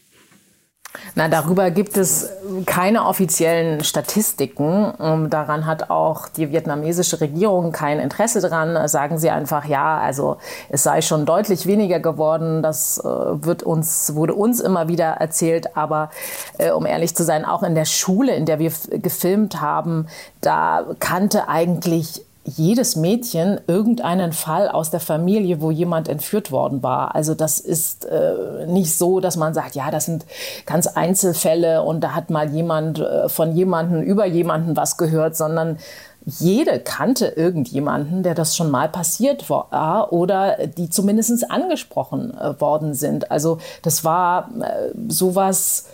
Na, 1.14 1.28
darüber 1.28 1.70
gibt 1.70 1.98
es 1.98 2.32
keine 2.66 3.06
offiziellen 3.06 3.84
Statistiken. 3.84 4.94
Ähm, 5.00 5.30
daran 5.30 5.68
hat 5.68 5.92
auch 5.92 6.28
die 6.28 6.52
vietnamesische 6.52 7.22
Regierung 7.22 7.72
kein 7.72 8.00
Interesse 8.00 8.42
dran. 8.42 8.88
Sagen 8.88 9.20
sie 9.20 9.30
einfach, 9.30 9.66
ja, 9.66 10.00
also 10.00 10.38
es 10.70 10.82
sei 10.82 11.02
schon 11.02 11.26
deutlich 11.26 11.68
weniger 11.68 12.00
geworden. 12.00 12.64
Das 12.64 12.98
äh, 12.98 13.04
wird 13.04 13.62
uns, 13.62 14.16
wurde 14.16 14.34
uns 14.34 14.60
immer 14.60 14.88
wieder 14.88 15.06
erzählt. 15.06 15.78
Aber 15.78 16.10
äh, 16.58 16.72
um 16.72 16.88
ehrlich 16.88 17.16
zu 17.16 17.24
sein, 17.24 17.46
auch 17.46 17.62
in 17.62 17.76
der 17.76 17.86
Schule, 17.86 18.36
in 18.36 18.46
der 18.46 18.58
wir 18.58 18.72
gefilmt 18.90 19.62
haben, 19.62 20.08
da 20.42 20.86
kannte 21.00 21.48
eigentlich 21.48 22.26
jedes 22.56 22.96
Mädchen 22.96 23.60
irgendeinen 23.68 24.34
Fall 24.34 24.70
aus 24.70 24.90
der 24.90 25.00
Familie, 25.00 25.62
wo 25.62 25.72
jemand 25.72 26.08
entführt 26.08 26.52
worden 26.52 26.84
war. 26.84 27.16
Also 27.16 27.36
das 27.36 27.60
ist 27.60 28.06
äh, 28.06 28.66
nicht 28.68 28.98
so, 28.98 29.20
dass 29.20 29.38
man 29.38 29.54
sagt, 29.54 29.76
ja, 29.76 29.92
das 29.92 30.06
sind 30.06 30.26
ganz 30.66 30.88
Einzelfälle 30.88 31.84
und 31.84 32.02
da 32.02 32.14
hat 32.14 32.30
mal 32.30 32.50
jemand 32.50 33.00
äh, 33.00 33.30
von 33.30 33.56
jemandem 33.56 34.02
über 34.02 34.26
jemanden 34.26 34.76
was 34.76 34.98
gehört, 34.98 35.36
sondern 35.36 35.78
jede 36.26 36.80
kannte 36.80 37.28
irgendjemanden, 37.28 38.24
der 38.24 38.36
das 38.36 38.56
schon 38.56 38.70
mal 38.70 38.90
passiert 38.90 39.50
war 39.50 40.12
oder 40.14 40.68
die 40.68 40.90
zumindest 40.90 41.50
angesprochen 41.50 42.38
äh, 42.38 42.60
worden 42.60 42.94
sind. 42.94 43.32
Also 43.32 43.60
das 43.82 44.04
war 44.04 44.50
äh, 44.62 44.92
sowas, 45.08 45.86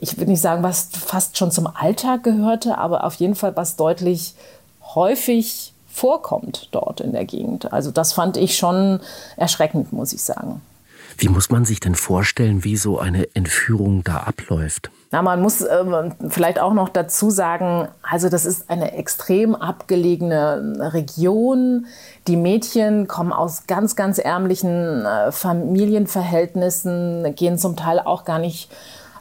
ich 0.00 0.16
würde 0.18 0.30
nicht 0.30 0.40
sagen, 0.40 0.62
was 0.62 0.88
fast 0.92 1.38
schon 1.38 1.50
zum 1.50 1.66
Alltag 1.66 2.22
gehörte, 2.22 2.78
aber 2.78 3.04
auf 3.04 3.14
jeden 3.14 3.34
Fall 3.34 3.56
was 3.56 3.76
deutlich 3.76 4.34
häufig 4.94 5.72
vorkommt 5.98 6.68
dort 6.70 7.00
in 7.00 7.12
der 7.12 7.24
Gegend. 7.24 7.72
Also 7.72 7.90
das 7.90 8.12
fand 8.12 8.36
ich 8.36 8.56
schon 8.56 9.00
erschreckend, 9.36 9.92
muss 9.92 10.12
ich 10.12 10.22
sagen. 10.22 10.62
Wie 11.20 11.28
muss 11.28 11.50
man 11.50 11.64
sich 11.64 11.80
denn 11.80 11.96
vorstellen, 11.96 12.62
wie 12.62 12.76
so 12.76 13.00
eine 13.00 13.34
Entführung 13.34 14.04
da 14.04 14.18
abläuft? 14.18 14.92
Na, 15.10 15.20
man 15.20 15.42
muss 15.42 15.62
äh, 15.62 15.84
vielleicht 16.28 16.60
auch 16.60 16.74
noch 16.74 16.90
dazu 16.90 17.30
sagen, 17.30 17.88
also 18.02 18.28
das 18.28 18.44
ist 18.44 18.70
eine 18.70 18.92
extrem 18.92 19.56
abgelegene 19.56 20.92
Region. 20.92 21.86
Die 22.28 22.36
Mädchen 22.36 23.08
kommen 23.08 23.32
aus 23.32 23.66
ganz, 23.66 23.96
ganz 23.96 24.18
ärmlichen 24.18 25.04
äh, 25.04 25.32
Familienverhältnissen, 25.32 27.34
gehen 27.34 27.58
zum 27.58 27.74
Teil 27.74 27.98
auch 27.98 28.24
gar 28.24 28.38
nicht 28.38 28.70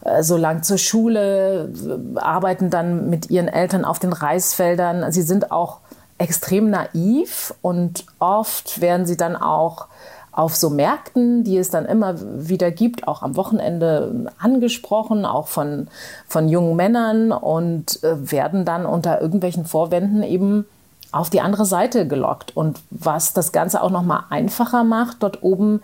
äh, 0.01 0.21
so 0.21 0.37
lang 0.37 0.61
zur 0.61 0.77
Schule, 0.77 1.73
arbeiten 2.15 2.69
dann 2.69 3.09
mit 3.09 3.31
ihren 3.31 3.47
Eltern 3.47 3.85
auf 3.85 3.97
den 3.97 4.13
Reisfeldern. 4.13 5.11
Sie 5.11 5.23
sind 5.23 5.51
auch 5.51 5.79
extrem 6.17 6.69
naiv 6.69 7.53
und 7.61 8.05
oft 8.19 8.81
werden 8.81 9.05
sie 9.05 9.17
dann 9.17 9.35
auch 9.35 9.87
auf 10.31 10.55
so 10.55 10.69
Märkten, 10.69 11.43
die 11.43 11.57
es 11.57 11.71
dann 11.71 11.85
immer 11.85 12.15
wieder 12.47 12.69
gibt, 12.69 13.07
auch 13.07 13.23
am 13.23 13.35
Wochenende 13.35 14.31
angesprochen, 14.37 15.25
auch 15.25 15.47
von, 15.47 15.87
von 16.27 16.47
jungen 16.47 16.75
Männern 16.75 17.31
und 17.31 18.03
äh, 18.03 18.31
werden 18.31 18.63
dann 18.63 18.85
unter 18.85 19.19
irgendwelchen 19.19 19.65
Vorwänden 19.65 20.21
eben 20.21 20.65
auf 21.11 21.31
die 21.31 21.41
andere 21.41 21.65
Seite 21.65 22.07
gelockt. 22.07 22.55
Und 22.55 22.79
was 22.91 23.33
das 23.33 23.51
Ganze 23.51 23.81
auch 23.81 23.89
noch 23.89 24.03
mal 24.03 24.25
einfacher 24.29 24.83
macht, 24.83 25.17
dort 25.23 25.41
oben 25.41 25.81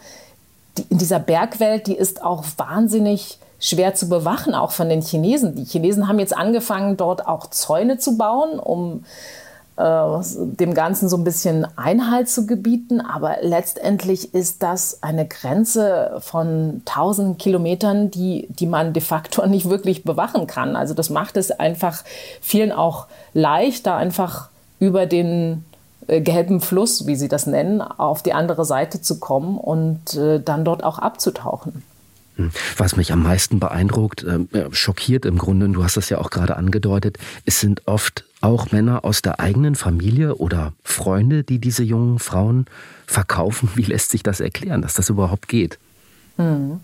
die, 0.78 0.86
in 0.90 1.00
dieser 1.00 1.20
Bergwelt, 1.20 1.88
die 1.88 1.96
ist 1.96 2.24
auch 2.24 2.44
wahnsinnig 2.58 3.40
schwer 3.60 3.96
zu 3.96 4.08
bewachen, 4.08 4.54
auch 4.54 4.72
von 4.72 4.88
den 4.88 5.02
Chinesen. 5.02 5.56
Die 5.56 5.63
Chinesen 5.63 6.08
haben 6.08 6.20
jetzt 6.20 6.36
angefangen, 6.36 6.96
dort 6.96 7.28
auch 7.28 7.50
Zäune 7.50 7.98
zu 7.98 8.18
bauen, 8.18 8.60
um 8.60 9.04
dem 9.77 10.74
Ganzen 10.75 11.10
so 11.10 11.18
ein 11.18 11.24
bisschen 11.24 11.65
Einhalt 11.77 12.30
zu 12.30 12.46
gebieten. 12.46 13.01
Aber 13.01 13.38
letztendlich 13.42 14.34
ist 14.34 14.62
das 14.62 15.01
eine 15.01 15.27
Grenze 15.27 16.18
von 16.20 16.84
tausend 16.86 17.39
Kilometern, 17.39 18.12
die, 18.12 18.48
die 18.50 18.68
man 18.68 18.94
de 18.94 19.01
facto 19.01 19.46
nicht 19.48 19.70
wirklich 19.70 20.03
bewachen 20.03 20.48
kann. 20.48 20.75
Also 20.75 20.94
das 20.94 21.10
macht 21.10 21.38
es 21.38 21.51
einfach 21.51 22.03
vielen 22.42 22.72
auch 22.72 23.08
leichter, 23.34 23.96
einfach 23.96 24.50
über 24.80 25.06
den 25.06 25.65
äh, 26.08 26.22
gelben 26.22 26.62
Fluss, 26.62 27.08
wie 27.08 27.15
sie 27.15 27.27
das 27.27 27.48
nennen, 27.48 27.82
auf 27.82 28.22
die 28.22 28.34
andere 28.34 28.65
Seite 28.65 29.01
zu 29.01 29.20
kommen 29.20 29.58
und 29.58 30.15
äh, 30.15 30.39
dann 30.39 30.65
dort 30.65 30.84
auch 30.84 31.00
abzutauchen. 31.00 31.84
Hm. 32.36 32.51
Was 32.77 32.96
mich 32.96 33.12
am 33.12 33.24
meisten 33.24 33.60
beeindruckt, 33.60 34.24
äh, 34.24 34.68
schockiert 34.72 35.25
im 35.25 35.38
Grunde, 35.38 35.70
du 35.70 35.84
hast 35.84 35.98
das 35.98 36.10
ja 36.10 36.20
auch 36.20 36.30
gerade 36.30 36.58
angedeutet, 36.58 37.18
es 37.46 37.60
sind 37.60 37.88
oft 37.88 38.25
auch 38.44 38.72
Männer 38.72 39.06
aus 39.06 39.22
der 39.22 39.40
eigenen 39.40 39.76
Familie 39.76 40.36
oder 40.36 40.74
Freunde, 40.84 41.44
die 41.44 41.60
diese 41.60 41.84
jungen 41.84 42.20
Frauen 42.20 42.66
verkaufen. 43.08 43.70
Wie 43.76 43.84
lässt 43.84 44.12
sich 44.12 44.22
das 44.22 44.40
erklären, 44.40 44.82
dass 44.82 44.94
das 44.94 45.10
überhaupt 45.10 45.48
geht? 45.48 45.80
Hm. 46.38 46.80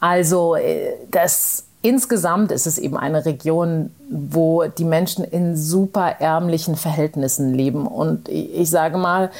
Also 0.00 0.56
äh, 0.56 0.92
das 1.10 1.64
insgesamt 1.82 2.50
ist 2.52 2.66
es 2.66 2.78
eben 2.78 2.96
eine 2.96 3.26
Region, 3.26 3.90
wo 4.08 4.64
die 4.64 4.84
Menschen 4.84 5.24
in 5.24 5.56
super 5.56 6.20
ärmlichen 6.20 6.76
Verhältnissen 6.76 7.52
leben. 7.52 7.86
Und 7.86 8.28
ich 8.30 8.70
sage 8.70 8.96
mal, 8.96 9.30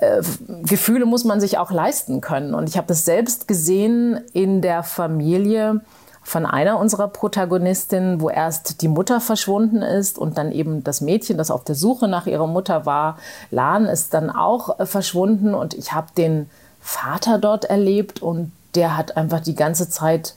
äh, 0.00 0.22
Gefühle 0.64 1.06
muss 1.06 1.24
man 1.24 1.40
sich 1.40 1.56
auch 1.56 1.70
leisten 1.70 2.20
können. 2.20 2.52
Und 2.52 2.68
ich 2.68 2.76
habe 2.76 2.86
das 2.86 3.06
selbst 3.06 3.48
gesehen 3.48 4.20
in 4.34 4.60
der 4.60 4.82
Familie 4.82 5.80
von 6.28 6.44
einer 6.44 6.78
unserer 6.78 7.08
Protagonistinnen, 7.08 8.20
wo 8.20 8.28
erst 8.28 8.82
die 8.82 8.88
Mutter 8.88 9.18
verschwunden 9.18 9.80
ist 9.80 10.18
und 10.18 10.36
dann 10.36 10.52
eben 10.52 10.84
das 10.84 11.00
Mädchen, 11.00 11.38
das 11.38 11.50
auf 11.50 11.64
der 11.64 11.74
Suche 11.74 12.06
nach 12.06 12.26
ihrer 12.26 12.46
Mutter 12.46 12.84
war, 12.84 13.18
Lan, 13.50 13.86
ist 13.86 14.12
dann 14.12 14.28
auch 14.28 14.78
äh, 14.78 14.84
verschwunden. 14.84 15.54
Und 15.54 15.72
ich 15.72 15.94
habe 15.94 16.08
den 16.16 16.50
Vater 16.82 17.38
dort 17.38 17.64
erlebt 17.64 18.20
und 18.20 18.52
der 18.74 18.98
hat 18.98 19.16
einfach 19.16 19.40
die 19.40 19.54
ganze 19.54 19.88
Zeit 19.88 20.34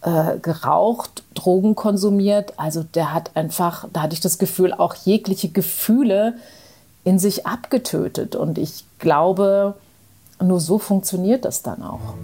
äh, 0.00 0.38
geraucht, 0.38 1.22
Drogen 1.34 1.74
konsumiert. 1.74 2.54
Also 2.56 2.82
der 2.82 3.12
hat 3.12 3.32
einfach, 3.34 3.86
da 3.92 4.00
hatte 4.00 4.14
ich 4.14 4.20
das 4.20 4.38
Gefühl, 4.38 4.72
auch 4.72 4.94
jegliche 4.94 5.50
Gefühle 5.50 6.36
in 7.04 7.18
sich 7.18 7.46
abgetötet. 7.46 8.34
Und 8.34 8.56
ich 8.56 8.86
glaube, 8.98 9.74
nur 10.40 10.60
so 10.60 10.78
funktioniert 10.78 11.44
das 11.44 11.62
dann 11.62 11.82
auch. 11.82 12.14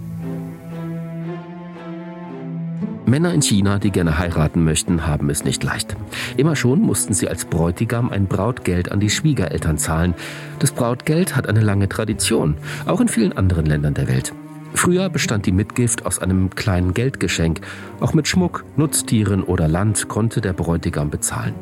Männer 3.05 3.33
in 3.33 3.41
China, 3.41 3.79
die 3.79 3.91
gerne 3.91 4.17
heiraten 4.19 4.63
möchten, 4.63 5.07
haben 5.07 5.29
es 5.29 5.43
nicht 5.43 5.63
leicht. 5.63 5.95
Immer 6.37 6.55
schon 6.55 6.81
mussten 6.81 7.13
sie 7.13 7.27
als 7.27 7.45
Bräutigam 7.45 8.09
ein 8.09 8.27
Brautgeld 8.27 8.91
an 8.91 8.99
die 8.99 9.09
Schwiegereltern 9.09 9.77
zahlen. 9.77 10.13
Das 10.59 10.71
Brautgeld 10.71 11.35
hat 11.35 11.49
eine 11.49 11.61
lange 11.61 11.89
Tradition, 11.89 12.55
auch 12.85 13.01
in 13.01 13.07
vielen 13.07 13.33
anderen 13.33 13.65
Ländern 13.65 13.95
der 13.95 14.07
Welt. 14.07 14.33
Früher 14.73 15.09
bestand 15.09 15.45
die 15.45 15.51
Mitgift 15.51 16.05
aus 16.05 16.19
einem 16.19 16.51
kleinen 16.51 16.93
Geldgeschenk. 16.93 17.61
Auch 17.99 18.13
mit 18.13 18.27
Schmuck, 18.27 18.63
Nutztieren 18.77 19.43
oder 19.43 19.67
Land 19.67 20.07
konnte 20.07 20.39
der 20.39 20.53
Bräutigam 20.53 21.09
bezahlen. 21.09 21.55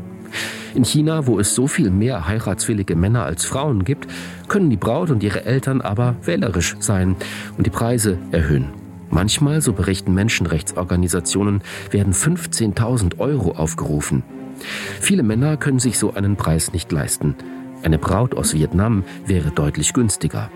In 0.75 0.85
China, 0.85 1.25
wo 1.25 1.39
es 1.39 1.55
so 1.55 1.67
viel 1.67 1.89
mehr 1.89 2.27
heiratswillige 2.27 2.95
Männer 2.95 3.25
als 3.25 3.45
Frauen 3.45 3.83
gibt, 3.83 4.07
können 4.47 4.69
die 4.69 4.77
Braut 4.77 5.09
und 5.09 5.23
ihre 5.23 5.45
Eltern 5.45 5.81
aber 5.81 6.15
wählerisch 6.23 6.75
sein 6.79 7.15
und 7.57 7.65
die 7.65 7.71
Preise 7.71 8.19
erhöhen. 8.31 8.88
Manchmal, 9.09 9.61
so 9.61 9.73
berichten 9.73 10.13
Menschenrechtsorganisationen, 10.13 11.61
werden 11.91 12.13
15.000 12.13 13.19
Euro 13.19 13.51
aufgerufen. 13.51 14.23
Viele 14.99 15.23
Männer 15.23 15.57
können 15.57 15.79
sich 15.79 15.97
so 15.97 16.13
einen 16.13 16.35
Preis 16.35 16.73
nicht 16.73 16.91
leisten. 16.91 17.35
Eine 17.83 17.97
Braut 17.97 18.35
aus 18.35 18.53
Vietnam 18.53 19.03
wäre 19.25 19.51
deutlich 19.51 19.93
günstiger. 19.93 20.51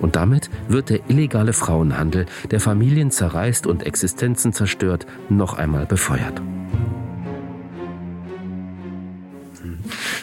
Und 0.00 0.16
damit 0.16 0.50
wird 0.68 0.90
der 0.90 1.08
illegale 1.08 1.52
Frauenhandel, 1.52 2.26
der 2.50 2.60
Familien 2.60 3.10
zerreißt 3.10 3.66
und 3.66 3.84
Existenzen 3.84 4.52
zerstört, 4.52 5.06
noch 5.28 5.54
einmal 5.54 5.86
befeuert. 5.86 6.40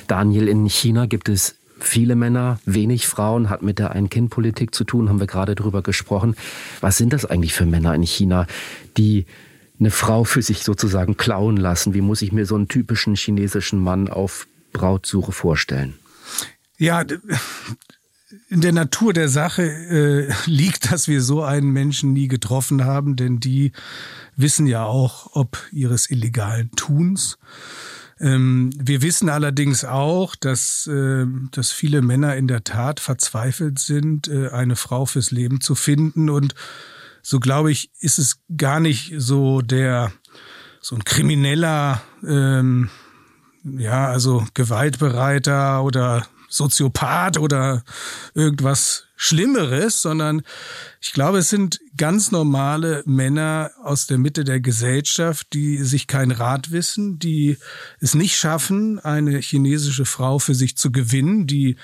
Daniel, 0.08 0.48
in 0.48 0.66
China 0.68 1.08
gibt 1.08 1.30
es 1.30 1.56
viele 1.88 2.16
Männer, 2.16 2.60
wenig 2.66 3.08
Frauen, 3.08 3.50
hat 3.50 3.62
mit 3.62 3.80
der 3.80 3.92
Ein-Kind-Politik 3.92 4.74
zu 4.74 4.84
tun, 4.84 5.10
haben 5.10 5.20
wir 5.20 5.28
gerade 5.28 5.56
drüber 5.56 5.82
gesprochen. 5.82 6.36
Was 6.82 6.98
sind 6.98 7.14
das 7.14 7.26
eigentlich 7.26 7.54
für 7.54 7.66
Männer 7.66 7.94
in 7.94 8.04
China, 8.04 8.48
die 8.98 9.26
eine 9.80 9.92
Frau 9.92 10.24
für 10.24 10.42
sich 10.42 10.64
sozusagen 10.64 11.18
klauen 11.18 11.58
lassen? 11.58 11.94
Wie 11.94 12.02
muss 12.02 12.22
ich 12.22 12.32
mir 12.32 12.46
so 12.46 12.56
einen 12.56 12.68
typischen 12.68 13.16
chinesischen 13.16 13.80
Mann 13.80 14.08
auf 14.08 14.48
Brautsuche 14.74 15.32
vorstellen? 15.32 15.96
Ja, 16.78 17.04
in 18.50 18.62
der 18.62 18.74
Natur 18.74 19.14
der 19.14 19.30
Sache 19.30 19.64
äh, 19.64 20.34
liegt, 20.46 20.92
dass 20.92 21.08
wir 21.08 21.22
so 21.22 21.44
einen 21.44 21.72
Menschen 21.72 22.14
nie 22.14 22.28
getroffen 22.28 22.84
haben, 22.86 23.16
denn 23.16 23.40
die 23.40 23.72
wissen 24.36 24.68
ja 24.68 24.86
auch, 24.86 25.30
ob 25.34 25.58
ihres 25.72 26.10
illegalen 26.10 26.72
Tuns. 26.76 27.38
Ähm, 28.20 28.72
wir 28.78 29.02
wissen 29.02 29.30
allerdings 29.30 29.84
auch, 29.84 30.36
dass, 30.36 30.88
äh, 30.88 31.26
dass 31.52 31.72
viele 31.72 32.02
Männer 32.02 32.36
in 32.36 32.48
der 32.48 32.64
Tat 32.64 33.00
verzweifelt 33.00 33.80
sind, 33.80 34.28
äh, 34.28 34.50
eine 34.50 34.76
Frau 34.76 35.06
fürs 35.06 35.32
Leben 35.32 35.60
zu 35.60 35.76
finden. 35.76 36.30
Und 36.30 36.56
so 37.22 37.40
glaube 37.40 37.72
ich, 37.72 37.92
ist 38.00 38.20
es 38.20 38.40
gar 38.56 38.80
nicht 38.80 39.14
so 39.18 39.62
der, 39.62 40.14
so 40.80 40.96
ein 40.96 41.04
krimineller, 41.04 42.02
ähm, 42.26 42.90
ja, 43.64 44.08
also 44.08 44.46
gewaltbereiter 44.54 45.84
oder 45.84 46.26
Soziopath 46.50 47.38
oder 47.38 47.84
irgendwas 48.34 49.06
Schlimmeres, 49.16 50.02
sondern 50.02 50.42
ich 51.02 51.14
glaube, 51.14 51.38
es 51.38 51.50
sind 51.50 51.80
ganz 51.98 52.32
normale 52.32 53.04
Männer 53.06 53.72
aus 53.84 54.08
der 54.08 54.18
Mitte 54.18 54.44
der 54.44 54.60
Gesellschaft, 54.60 55.54
die 55.54 55.78
sich 55.78 56.08
kein 56.08 56.32
Rat 56.32 56.72
wissen, 56.72 57.20
die 57.20 57.58
es 58.00 58.16
nicht 58.16 58.36
schaffen, 58.36 59.00
eine 59.00 59.38
chinesische 59.40 60.06
Frau 60.06 60.40
für 60.40 60.56
sich 60.56 60.78
zu 60.78 60.92
gewinnen, 60.92 61.48
die 61.48 61.78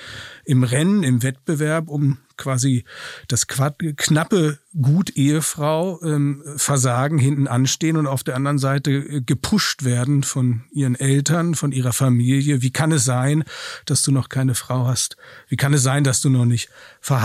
im 0.43 0.63
Rennen, 0.63 1.03
im 1.03 1.23
Wettbewerb 1.23 1.87
um 1.87 2.17
quasi 2.37 2.83
das 3.27 3.45
knappe 3.47 4.57
Gut 4.81 5.11
Ehefrau 5.11 6.01
ähm, 6.01 6.43
versagen, 6.55 7.19
hinten 7.19 7.47
anstehen 7.47 7.97
und 7.97 8.07
auf 8.07 8.23
der 8.23 8.37
anderen 8.37 8.57
Seite 8.57 8.91
äh, 8.91 9.21
gepusht 9.21 9.83
werden 9.83 10.23
von 10.23 10.63
ihren 10.71 10.95
Eltern, 10.95 11.55
von 11.55 11.73
ihrer 11.73 11.91
Familie. 11.91 12.61
Wie 12.61 12.71
kann 12.71 12.93
es 12.93 13.03
sein, 13.03 13.43
dass 13.85 14.01
du 14.01 14.13
noch 14.13 14.29
keine 14.29 14.55
Frau 14.55 14.87
hast? 14.87 15.17
Wie 15.49 15.57
kann 15.57 15.73
es 15.73 15.83
sein, 15.83 16.05
dass 16.05 16.21
du 16.21 16.29
noch 16.29 16.45
nicht 16.45 16.69
verheiratet 17.01 17.20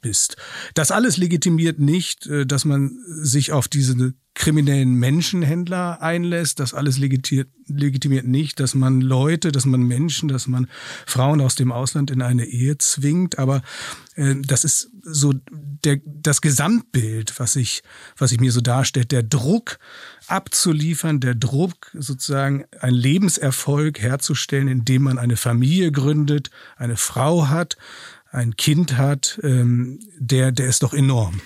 bist? 0.00 0.36
Das 0.74 0.90
alles 0.90 1.16
legitimiert 1.16 1.78
nicht, 1.78 2.26
äh, 2.26 2.46
dass 2.46 2.64
man 2.64 2.98
sich 3.06 3.52
auf 3.52 3.68
diese 3.68 4.14
kriminellen 4.36 4.94
Menschenhändler 4.94 6.02
einlässt. 6.02 6.60
Das 6.60 6.74
alles 6.74 6.98
legitimiert, 6.98 8.26
nicht, 8.26 8.60
dass 8.60 8.74
man 8.74 9.00
Leute, 9.00 9.50
dass 9.50 9.64
man 9.64 9.82
Menschen, 9.82 10.28
dass 10.28 10.46
man 10.46 10.68
Frauen 11.06 11.40
aus 11.40 11.54
dem 11.54 11.72
Ausland 11.72 12.10
in 12.10 12.20
eine 12.20 12.44
Ehe 12.44 12.76
zwingt. 12.76 13.38
Aber 13.38 13.62
äh, 14.14 14.36
das 14.46 14.64
ist 14.64 14.90
so 15.02 15.32
der, 15.84 16.00
das 16.04 16.42
Gesamtbild, 16.42 17.40
was 17.40 17.56
ich, 17.56 17.82
was 18.18 18.30
ich 18.30 18.38
mir 18.38 18.52
so 18.52 18.60
darstellt. 18.60 19.10
Der 19.10 19.22
Druck 19.22 19.78
abzuliefern, 20.26 21.18
der 21.20 21.34
Druck 21.34 21.90
sozusagen 21.94 22.66
ein 22.78 22.94
Lebenserfolg 22.94 24.00
herzustellen, 24.00 24.68
indem 24.68 25.04
man 25.04 25.18
eine 25.18 25.36
Familie 25.36 25.90
gründet, 25.92 26.50
eine 26.76 26.98
Frau 26.98 27.48
hat, 27.48 27.78
ein 28.36 28.56
Kind 28.56 28.96
hat, 28.96 29.40
ähm, 29.42 29.98
der, 30.18 30.52
der 30.52 30.66
ist 30.66 30.82
doch 30.82 30.92
enorm. 30.92 31.40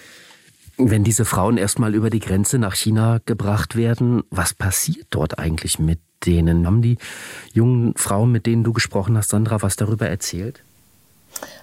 Wenn 0.77 1.05
diese 1.05 1.25
Frauen 1.25 1.57
erstmal 1.57 1.95
über 1.95 2.11
die 2.11 2.21
Grenze 2.21 2.59
nach 2.59 2.75
China 2.75 3.21
gebracht 3.25 3.77
werden, 3.77 4.23
was 4.31 4.55
passiert 4.55 5.07
dort 5.11 5.39
eigentlich 5.39 5.79
mit 5.79 6.01
denen? 6.25 6.67
Haben 6.67 6.83
die 6.83 6.99
jungen 7.53 7.95
Frauen, 7.97 8.33
mit 8.33 8.47
denen 8.47 8.65
du 8.65 8.73
gesprochen 8.73 9.17
hast, 9.17 9.31
Sandra, 9.31 9.63
was 9.63 9.77
darüber 9.77 10.09
erzählt? 10.09 10.63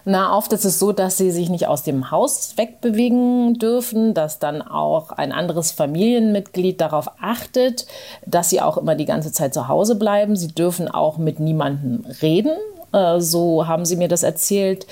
Na, 0.05 0.35
oft 0.35 0.53
ist 0.53 0.63
es 0.63 0.79
so, 0.79 0.93
dass 0.93 1.17
sie 1.17 1.31
sich 1.31 1.49
nicht 1.49 1.67
aus 1.67 1.83
dem 1.83 2.09
Haus 2.09 2.53
wegbewegen 2.55 3.55
dürfen, 3.55 4.13
dass 4.13 4.39
dann 4.39 4.61
auch 4.61 5.11
ein 5.11 5.33
anderes 5.33 5.71
Familienmitglied 5.71 6.79
darauf 6.79 7.09
achtet, 7.19 7.85
dass 8.25 8.49
sie 8.49 8.61
auch 8.61 8.77
immer 8.77 8.95
die 8.95 9.05
ganze 9.05 9.31
Zeit 9.31 9.53
zu 9.53 9.67
Hause 9.67 9.95
bleiben. 9.95 10.35
Sie 10.35 10.47
dürfen 10.47 10.87
auch 10.87 11.17
mit 11.17 11.39
niemandem 11.39 12.05
reden. 12.21 12.55
Äh, 12.93 13.19
so 13.19 13.67
haben 13.67 13.85
sie 13.85 13.95
mir 13.95 14.07
das 14.07 14.23
erzählt. 14.23 14.85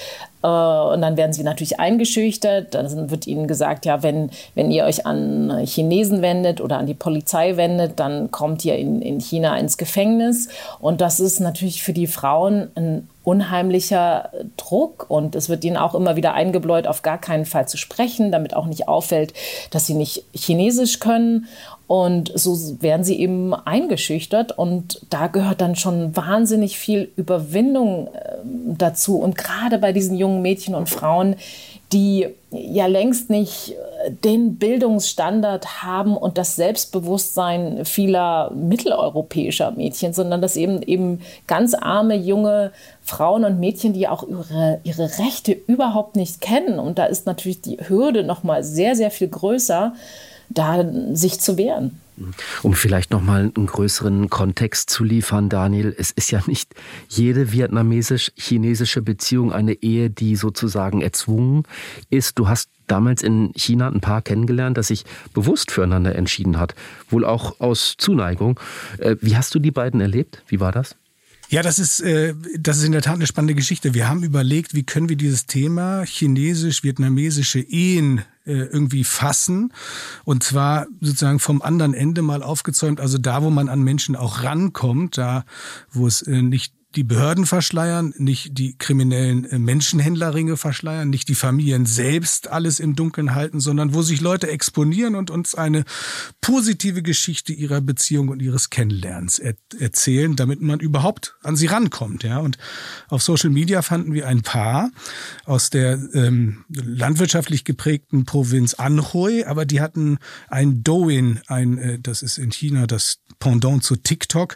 Äh, 0.44 0.48
und 0.48 1.02
dann 1.02 1.18
werden 1.18 1.34
sie 1.34 1.44
natürlich 1.44 1.80
eingeschüchtert. 1.80 2.76
Dann 2.76 3.10
wird 3.10 3.28
ihnen 3.28 3.48
gesagt, 3.48 3.86
ja, 3.86 4.04
wenn, 4.04 4.30
wenn 4.54 4.72
ihr 4.72 4.86
euch 4.86 5.06
an 5.06 5.62
Chinesen 5.66 6.22
wendet 6.22 6.62
oder 6.62 6.78
an 6.78 6.86
die 6.86 6.94
Polizei 6.94 7.58
wendet, 7.58 8.00
dann 8.00 8.32
kommt 8.32 8.64
ihr 8.66 8.78
in, 8.78 9.02
in 9.02 9.20
China 9.20 9.58
ins 9.58 9.78
Gefängnis. 9.78 10.50
Und 10.80 11.02
das 11.02 11.20
ist 11.20 11.40
natürlich 11.40 11.84
für 11.84 11.94
die 11.94 12.08
Frauen 12.08 12.70
ein 12.76 13.08
unheimlicher 13.24 14.30
Druck 14.56 15.08
und 15.10 15.36
es 15.36 15.50
wird 15.50 15.64
ihnen 15.64 15.78
auch 15.78 15.96
immer 15.96 16.16
wieder 16.16 16.36
eingebläut, 16.36 16.86
auf 16.86 17.02
gar 17.02 17.18
keinen 17.18 17.46
Fall 17.46 17.68
zu 17.68 17.76
sprechen, 17.76 18.32
damit 18.32 18.56
auch 18.56 18.68
nicht 18.68 18.88
auffällt, 18.88 19.34
dass 19.72 19.88
sie 19.88 19.96
nicht 19.96 20.26
Chinesisch 20.34 21.00
können. 21.00 21.48
Und 21.88 22.32
so 22.34 22.58
werden 22.82 23.04
sie 23.04 23.20
eben 23.20 23.54
eingeschüchtert 23.54 24.58
und 24.58 25.02
da 25.12 25.28
gehört 25.28 25.62
dann 25.62 25.76
schon 25.76 26.16
wahnsinnig 26.16 26.80
viel 26.80 27.12
Überwindung 27.16 28.08
äh, 28.08 28.38
dazu. 28.78 29.18
Und 29.18 29.38
gerade 29.38 29.78
bei 29.78 29.94
diesen 29.94 30.18
jungen 30.18 30.42
Mädchen 30.42 30.74
und 30.74 30.90
Frauen, 30.90 31.36
die 31.94 32.28
ja 32.50 32.88
längst 32.88 33.30
nicht 33.30 33.74
äh, 34.04 34.12
den 34.12 34.56
Bildungsstandard 34.56 35.84
haben 35.84 36.18
und 36.18 36.40
das 36.40 36.56
Selbstbewusstsein 36.56 37.86
vieler 37.86 38.50
mitteleuropäischer 38.56 39.70
Mädchen, 39.70 40.12
sondern 40.12 40.42
dass 40.42 40.56
eben 40.56 40.82
eben 40.82 41.22
ganz 41.46 41.76
arme 41.76 42.16
junge 42.16 42.72
Frauen 43.04 43.46
und 43.46 43.60
Mädchen, 43.60 43.94
die 43.94 44.08
auch 44.08 44.28
ihre, 44.28 44.80
ihre 44.84 45.20
Rechte 45.20 45.52
überhaupt 45.52 46.16
nicht 46.16 46.42
kennen. 46.42 46.80
Und 46.80 46.98
da 46.98 47.06
ist 47.06 47.28
natürlich 47.28 47.62
die 47.62 47.78
Hürde 47.78 48.24
noch 48.24 48.42
mal 48.42 48.64
sehr, 48.64 48.96
sehr 48.96 49.12
viel 49.12 49.28
größer 49.28 49.94
da 50.50 50.86
sich 51.14 51.40
zu 51.40 51.58
wehren. 51.58 52.00
Um 52.64 52.74
vielleicht 52.74 53.12
noch 53.12 53.22
mal 53.22 53.52
einen 53.56 53.66
größeren 53.66 54.30
Kontext 54.30 54.90
zu 54.90 55.04
liefern, 55.04 55.50
Daniel, 55.50 55.94
es 55.98 56.12
ist 56.12 56.32
ja 56.32 56.42
nicht 56.46 56.74
jede 57.10 57.52
vietnamesisch-chinesische 57.52 59.02
Beziehung 59.02 59.52
eine 59.52 59.74
Ehe, 59.74 60.10
die 60.10 60.38
sozusagen 60.38 61.02
erzwungen 61.02 61.64
ist. 62.10 62.40
Du 62.40 62.48
hast 62.48 62.70
damals 62.88 63.22
in 63.22 63.52
China 63.56 63.90
ein 63.90 64.00
Paar 64.00 64.22
kennengelernt, 64.22 64.78
das 64.78 64.88
sich 64.88 65.04
bewusst 65.34 65.72
füreinander 65.72 66.16
entschieden 66.16 66.58
hat, 66.58 66.74
wohl 67.10 67.26
auch 67.26 67.60
aus 67.60 67.96
Zuneigung. 67.98 68.60
Äh, 68.98 69.18
wie 69.20 69.36
hast 69.36 69.54
du 69.54 69.60
die 69.60 69.72
beiden 69.72 70.00
erlebt? 70.00 70.42
Wie 70.48 70.62
war 70.62 70.72
das? 70.72 70.96
Ja, 71.50 71.62
das 71.62 71.80
ist, 71.80 72.02
äh, 72.02 72.34
das 72.58 72.78
ist 72.78 72.84
in 72.84 72.92
der 72.92 73.02
Tat 73.02 73.16
eine 73.16 73.28
spannende 73.28 73.56
Geschichte. 73.56 73.94
Wir 73.94 74.10
haben 74.10 74.24
überlegt, 74.24 74.74
wie 74.74 74.84
können 74.84 75.10
wir 75.10 75.16
dieses 75.16 75.46
Thema 75.46 76.04
chinesisch-vietnamesische 76.04 77.60
Ehen 77.60 78.20
äh, 78.46 78.54
irgendwie 78.54 79.04
fassen. 79.04 79.74
Und 80.24 80.44
zwar 80.44 80.88
sozusagen 81.02 81.40
vom 81.40 81.62
anderen 81.62 81.94
Ende 81.94 82.22
mal 82.22 82.44
aufgezäumt, 82.44 83.00
also 83.00 83.18
da, 83.18 83.44
wo 83.44 83.50
man 83.50 83.70
an 83.70 83.84
Menschen 83.84 84.16
auch 84.16 84.44
rankommt, 84.44 85.18
da, 85.18 85.46
wo 85.92 86.08
es 86.08 86.22
äh, 86.22 86.42
nicht 86.42 86.75
die 86.96 87.04
Behörden 87.04 87.46
verschleiern, 87.46 88.14
nicht 88.18 88.58
die 88.58 88.78
kriminellen 88.78 89.46
äh, 89.46 89.60
Menschenhändlerringe 89.60 90.58
verschleiern, 90.58 91.10
nicht 91.10 91.28
die 91.28 91.36
Familien 91.36 91.86
selbst 91.86 92.48
alles 92.50 92.80
im 92.80 92.96
Dunkeln 92.96 93.36
halten, 93.36 93.60
sondern 93.60 93.94
wo 93.94 94.02
sich 94.02 94.22
Leute 94.22 94.50
exponieren 94.50 95.16
und 95.16 95.30
uns 95.30 95.56
eine 95.56 95.84
positive 96.42 97.02
Geschichte 97.02 97.54
ihrer 97.54 97.82
Beziehung 97.82 98.30
und 98.30 98.42
ihres 98.42 98.70
Kennenlernens 98.70 99.40
er 99.40 99.56
erzählen, 99.80 100.36
damit 100.36 100.62
man 100.62 100.80
überhaupt 100.80 101.36
an 101.44 101.56
sie 101.56 101.68
rankommt. 101.68 102.24
Ja, 102.24 102.40
und 102.40 102.58
auf 103.10 103.22
Social 103.24 103.50
Media 103.50 103.82
fanden 103.82 104.14
wir 104.14 104.28
ein 104.28 104.42
Paar 104.42 104.92
aus 105.46 105.70
der 105.70 106.00
ähm, 106.14 106.66
landwirtschaftlich 106.70 107.66
geprägten 107.66 108.26
Provinz 108.26 108.76
Anhui, 108.76 109.44
aber 109.44 109.66
die 109.66 109.82
hatten 109.82 110.18
ein 110.48 110.84
Douyin, 110.84 111.42
ein, 111.48 111.78
äh, 111.78 112.00
das 112.00 112.22
ist 112.22 112.38
in 112.38 112.52
China 112.52 112.88
das 112.88 113.20
Pendant 113.40 113.84
zu 113.84 113.96
TikTok 113.96 114.56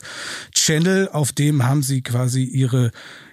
Channel, 0.54 1.10
auf 1.10 1.32
dem 1.32 1.66
haben 1.66 1.84
sie 1.84 2.02
quasi 2.02 2.29
quasi 2.30 2.44
ihre 2.44 2.92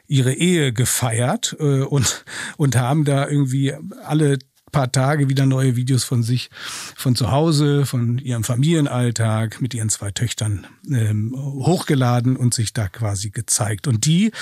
ihre 0.09 0.33
Ehe 0.33 0.73
gefeiert 0.73 1.57
äh, 1.59 1.83
und 1.83 2.25
und 2.57 2.77
haben 2.77 3.05
da 3.05 3.29
irgendwie 3.29 3.75
alle 4.05 4.39
paar 4.73 4.91
Tage 4.91 5.29
wieder 5.29 5.47
neue 5.47 5.77
Videos 5.77 6.05
von 6.05 6.23
sich, 6.23 6.51
von 6.97 7.15
zu 7.15 7.31
Hause, 7.31 7.87
von 7.87 8.19
ihrem 8.19 8.45
Familienalltag 8.45 9.61
mit 9.61 9.75
ihren 9.75 9.89
zwei 9.89 10.11
Töchtern 10.11 10.67
ähm, 10.91 11.35
hochgeladen 11.37 12.37
und 12.37 12.53
sich 12.53 12.73
da 12.73 12.89
quasi 12.89 13.31
gezeigt. 13.31 13.87
Und 13.87 14.05
die, 14.05 14.33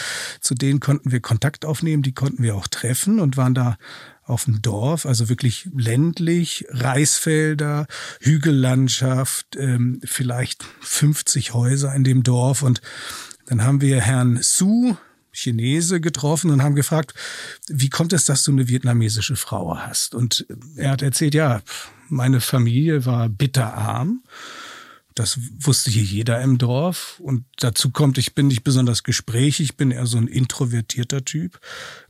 zu 0.40 0.54
denen 0.54 0.80
konnten 0.80 1.12
wir 1.12 1.20
Kontakt 1.20 1.64
aufnehmen, 1.64 2.02
die 2.02 2.14
konnten 2.14 2.42
wir 2.42 2.56
auch 2.56 2.66
treffen 2.66 3.20
und 3.20 3.36
waren 3.36 3.54
da 3.54 3.76
auf 4.24 4.46
dem 4.46 4.62
Dorf, 4.62 5.06
also 5.06 5.28
wirklich 5.28 5.68
ländlich, 5.76 6.64
Reisfelder, 6.70 7.86
Hügellandschaft, 8.20 9.56
ähm, 9.56 10.00
vielleicht 10.04 10.64
50 10.80 11.52
Häuser 11.52 11.94
in 11.94 12.04
dem 12.04 12.22
Dorf 12.22 12.62
und 12.62 12.80
dann 13.46 13.62
haben 13.62 13.80
wir 13.80 14.00
Herrn 14.00 14.38
Su, 14.42 14.96
Chinese, 15.32 16.00
getroffen 16.00 16.50
und 16.50 16.62
haben 16.62 16.76
gefragt, 16.76 17.14
wie 17.68 17.90
kommt 17.90 18.12
es, 18.12 18.24
dass 18.24 18.44
du 18.44 18.52
eine 18.52 18.68
vietnamesische 18.68 19.36
Frau 19.36 19.76
hast? 19.76 20.14
Und 20.14 20.46
er 20.76 20.90
hat 20.90 21.02
erzählt, 21.02 21.34
ja, 21.34 21.62
meine 22.08 22.40
Familie 22.40 23.04
war 23.04 23.28
bitterarm. 23.28 24.22
Das 25.16 25.38
wusste 25.60 25.90
hier 25.90 26.02
jeder 26.02 26.40
im 26.40 26.58
Dorf. 26.58 27.20
Und 27.20 27.44
dazu 27.58 27.90
kommt, 27.90 28.18
ich 28.18 28.34
bin 28.34 28.48
nicht 28.48 28.64
besonders 28.64 29.04
gesprächig, 29.04 29.70
ich 29.70 29.76
bin 29.76 29.92
eher 29.92 30.06
so 30.06 30.18
ein 30.18 30.26
introvertierter 30.26 31.24
Typ. 31.24 31.60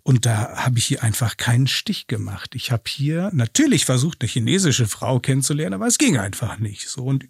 Und 0.02 0.24
da 0.24 0.56
habe 0.56 0.78
ich 0.78 0.86
hier 0.86 1.02
einfach 1.02 1.36
keinen 1.36 1.66
Stich 1.66 2.06
gemacht. 2.06 2.54
Ich 2.54 2.72
habe 2.72 2.84
hier 2.86 3.30
natürlich 3.34 3.84
versucht, 3.84 4.22
eine 4.22 4.30
chinesische 4.30 4.86
Frau 4.86 5.20
kennenzulernen, 5.20 5.74
aber 5.74 5.86
es 5.86 5.98
ging 5.98 6.16
einfach 6.16 6.58
nicht. 6.58 6.88
So 6.88 7.04
und 7.04 7.26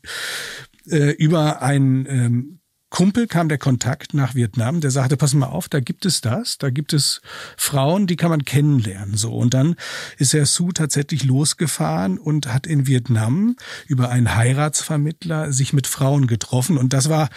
äh, 0.86 1.10
über 1.10 1.60
einen 1.60 2.06
ähm, 2.06 2.60
Kumpel 2.94 3.26
kam 3.26 3.48
der 3.48 3.58
Kontakt 3.58 4.14
nach 4.14 4.36
Vietnam, 4.36 4.80
der 4.80 4.92
sagte, 4.92 5.16
pass 5.16 5.34
mal 5.34 5.48
auf, 5.48 5.68
da 5.68 5.80
gibt 5.80 6.06
es 6.06 6.20
das, 6.20 6.58
da 6.58 6.70
gibt 6.70 6.92
es 6.92 7.22
Frauen, 7.56 8.06
die 8.06 8.14
kann 8.14 8.30
man 8.30 8.44
kennenlernen, 8.44 9.16
so. 9.16 9.34
Und 9.34 9.52
dann 9.52 9.74
ist 10.16 10.32
Herr 10.32 10.46
Su 10.46 10.70
tatsächlich 10.70 11.24
losgefahren 11.24 12.18
und 12.18 12.54
hat 12.54 12.68
in 12.68 12.86
Vietnam 12.86 13.56
über 13.88 14.10
einen 14.10 14.36
Heiratsvermittler 14.36 15.52
sich 15.52 15.72
mit 15.72 15.88
Frauen 15.88 16.28
getroffen. 16.28 16.78
Und 16.78 16.92
das 16.92 17.08
war 17.08 17.30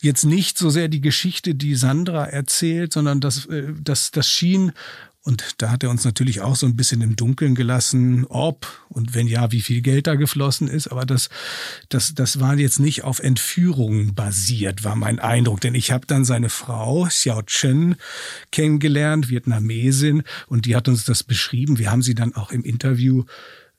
jetzt 0.00 0.24
nicht 0.24 0.56
so 0.56 0.70
sehr 0.70 0.88
die 0.88 1.02
Geschichte, 1.02 1.54
die 1.54 1.74
Sandra 1.74 2.24
erzählt, 2.24 2.94
sondern 2.94 3.20
das, 3.20 3.44
äh, 3.44 3.74
das, 3.78 4.10
das 4.10 4.30
schien 4.30 4.72
Und 5.26 5.54
da 5.62 5.70
hat 5.70 5.82
er 5.82 5.88
uns 5.88 6.04
natürlich 6.04 6.42
auch 6.42 6.54
so 6.54 6.66
ein 6.66 6.76
bisschen 6.76 7.00
im 7.00 7.16
Dunkeln 7.16 7.54
gelassen, 7.54 8.26
ob 8.26 8.66
und 8.90 9.14
wenn 9.14 9.26
ja, 9.26 9.50
wie 9.52 9.62
viel 9.62 9.80
Geld 9.80 10.06
da 10.06 10.16
geflossen 10.16 10.68
ist. 10.68 10.88
Aber 10.88 11.06
das, 11.06 11.30
das, 11.88 12.14
das 12.14 12.40
war 12.40 12.58
jetzt 12.58 12.78
nicht 12.78 13.04
auf 13.04 13.20
Entführungen 13.20 14.14
basiert, 14.14 14.84
war 14.84 14.96
mein 14.96 15.18
Eindruck. 15.18 15.62
Denn 15.62 15.74
ich 15.74 15.90
habe 15.92 16.06
dann 16.06 16.26
seine 16.26 16.50
Frau, 16.50 17.04
Xiao 17.04 17.40
Chen, 17.40 17.96
kennengelernt, 18.52 19.30
Vietnamesin, 19.30 20.24
und 20.46 20.66
die 20.66 20.76
hat 20.76 20.88
uns 20.88 21.04
das 21.04 21.22
beschrieben. 21.22 21.78
Wir 21.78 21.90
haben 21.90 22.02
sie 22.02 22.14
dann 22.14 22.34
auch 22.34 22.52
im 22.52 22.62
Interview 22.62 23.24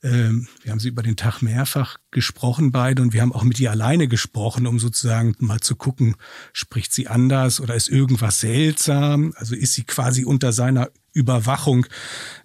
ähm, 0.02 0.46
wir 0.62 0.72
haben 0.72 0.78
sie 0.78 0.88
über 0.88 1.02
den 1.02 1.16
Tag 1.16 1.40
mehrfach 1.40 1.96
gesprochen 2.10 2.70
beide 2.70 3.02
und 3.02 3.12
wir 3.12 3.22
haben 3.22 3.32
auch 3.32 3.44
mit 3.44 3.58
ihr 3.58 3.70
alleine 3.70 4.08
gesprochen, 4.08 4.66
um 4.66 4.78
sozusagen 4.78 5.34
mal 5.38 5.60
zu 5.60 5.74
gucken, 5.74 6.16
spricht 6.52 6.92
sie 6.92 7.08
anders 7.08 7.60
oder 7.60 7.74
ist 7.74 7.88
irgendwas 7.88 8.40
seltsam? 8.40 9.32
Also 9.36 9.54
ist 9.54 9.72
sie 9.72 9.84
quasi 9.84 10.24
unter 10.24 10.52
seiner 10.52 10.90
Überwachung 11.16 11.86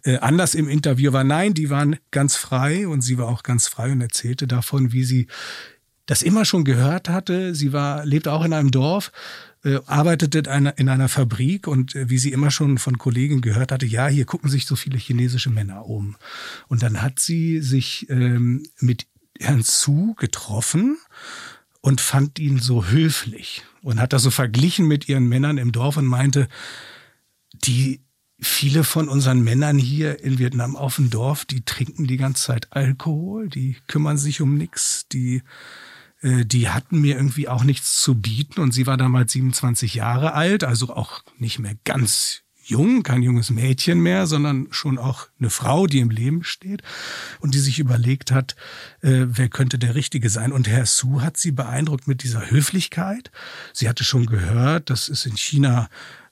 äh, 0.03 0.17
anders 0.17 0.55
im 0.55 0.69
Interview 0.69 1.13
war. 1.13 1.23
Nein, 1.23 1.53
die 1.53 1.69
waren 1.69 1.97
ganz 2.11 2.35
frei 2.35 2.87
und 2.87 3.01
sie 3.01 3.17
war 3.17 3.27
auch 3.27 3.43
ganz 3.43 3.67
frei 3.67 3.91
und 3.91 4.01
erzählte 4.01 4.47
davon, 4.47 4.93
wie 4.93 5.03
sie 5.03 5.27
das 6.05 6.21
immer 6.21 6.45
schon 6.45 6.63
gehört 6.63 7.09
hatte. 7.09 7.53
Sie 7.53 7.73
war, 7.73 8.05
lebte 8.05 8.31
auch 8.31 8.43
in 8.43 8.53
einem 8.53 8.71
Dorf 8.71 9.11
äh, 9.63 9.79
arbeitete 9.85 10.39
in 10.77 10.89
einer 10.89 11.09
Fabrik 11.09 11.67
und 11.67 11.95
äh, 11.95 12.09
wie 12.09 12.17
sie 12.17 12.31
immer 12.31 12.51
schon 12.51 12.77
von 12.77 12.97
Kollegen 12.97 13.41
gehört 13.41 13.71
hatte, 13.71 13.85
ja, 13.85 14.07
hier 14.07 14.25
gucken 14.25 14.49
sich 14.49 14.65
so 14.65 14.75
viele 14.75 14.97
chinesische 14.97 15.49
Männer 15.49 15.85
um. 15.85 16.15
Und 16.67 16.81
dann 16.83 17.01
hat 17.01 17.19
sie 17.19 17.61
sich 17.61 18.09
ähm, 18.09 18.63
mit 18.79 19.07
Herrn 19.39 19.63
Zu 19.63 20.15
getroffen 20.17 20.97
und 21.81 22.01
fand 22.01 22.39
ihn 22.39 22.59
so 22.59 22.85
höflich 22.87 23.63
und 23.81 23.99
hat 23.99 24.13
das 24.13 24.23
so 24.23 24.31
verglichen 24.31 24.87
mit 24.87 25.07
ihren 25.09 25.27
Männern 25.27 25.57
im 25.57 25.71
Dorf 25.71 25.97
und 25.97 26.05
meinte, 26.05 26.47
die 27.53 28.01
viele 28.41 28.83
von 28.83 29.07
unseren 29.07 29.43
Männern 29.43 29.77
hier 29.77 30.23
in 30.23 30.39
Vietnam 30.39 30.75
auf 30.75 30.95
dem 30.95 31.09
Dorf, 31.09 31.45
die 31.45 31.63
trinken 31.63 32.07
die 32.07 32.17
ganze 32.17 32.43
Zeit 32.43 32.67
Alkohol, 32.71 33.49
die 33.49 33.77
kümmern 33.87 34.17
sich 34.17 34.41
um 34.41 34.57
nichts, 34.57 35.07
die 35.11 35.43
äh, 36.21 36.45
die 36.45 36.69
hatten 36.69 36.99
mir 37.01 37.15
irgendwie 37.15 37.47
auch 37.47 37.63
nichts 37.63 38.01
zu 38.01 38.15
bieten 38.15 38.59
und 38.59 38.73
sie 38.73 38.87
war 38.87 38.97
damals 38.97 39.31
27 39.33 39.93
Jahre 39.93 40.33
alt, 40.33 40.63
also 40.63 40.95
auch 40.95 41.23
nicht 41.37 41.59
mehr 41.59 41.75
ganz 41.83 42.41
jung, 42.63 43.03
kein 43.03 43.23
junges 43.23 43.49
Mädchen 43.49 43.99
mehr, 43.99 44.27
sondern 44.27 44.67
schon 44.71 44.97
auch 44.97 45.27
eine 45.39 45.49
Frau, 45.49 45.87
die 45.87 45.99
im 45.99 46.09
Leben 46.09 46.43
steht 46.43 46.83
und 47.39 47.53
die 47.53 47.59
sich 47.59 47.79
überlegt 47.79 48.31
hat, 48.31 48.55
äh, 49.01 49.25
wer 49.27 49.49
könnte 49.49 49.77
der 49.77 49.95
Richtige 49.95 50.29
sein. 50.29 50.51
Und 50.51 50.67
Herr 50.67 50.85
Su 50.85 51.21
hat 51.21 51.37
sie 51.37 51.51
beeindruckt 51.51 52.07
mit 52.07 52.23
dieser 52.23 52.49
Höflichkeit. 52.49 53.31
Sie 53.73 53.89
hatte 53.89 54.03
schon 54.03 54.25
gehört, 54.25 54.89
dass 54.89 55.09
es 55.09 55.25
in 55.25 55.37
China 55.37 55.89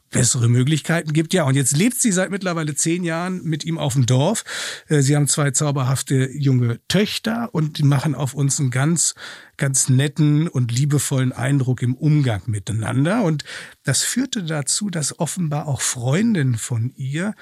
bessere 0.10 0.50
Möglichkeiten 0.50 1.14
gibt. 1.14 1.34
Ja, 1.34 1.44
und 1.44 1.56
jetzt 1.56 1.76
lebt 1.76 2.00
sie 2.00 2.12
seit 2.12 2.32
mittlerweile 2.32 2.76
zehn 2.76 3.04
Jahren 3.04 3.44
mit 3.44 3.64
ihm 3.64 3.78
auf 3.78 3.94
dem 3.94 4.06
Dorf. 4.06 4.44
Äh, 4.88 5.02
sie 5.02 5.16
haben 5.16 5.28
zwei 5.28 5.52
zauberhafte 5.52 6.30
junge 6.32 6.80
Töchter 6.88 7.50
und 7.54 7.78
die 7.78 7.84
machen 7.84 8.16
auf 8.16 8.34
uns 8.34 8.60
einen 8.60 8.72
ganz, 8.72 9.16
ganz 9.58 9.90
netten 9.90 10.48
und 10.48 10.72
liebevollen 10.72 11.32
Eindruck 11.32 11.82
im 11.82 11.96
Umgang 11.96 12.42
miteinander. 12.48 13.24
Und 13.24 13.44
das 13.84 14.04
führte 14.04 14.44
dazu, 14.44 14.90
dass 14.90 15.20
offenbar 15.20 15.68
auch 15.68 15.82
Freundinnen 15.82 16.58
von 16.58 16.92
ihr 16.96 17.36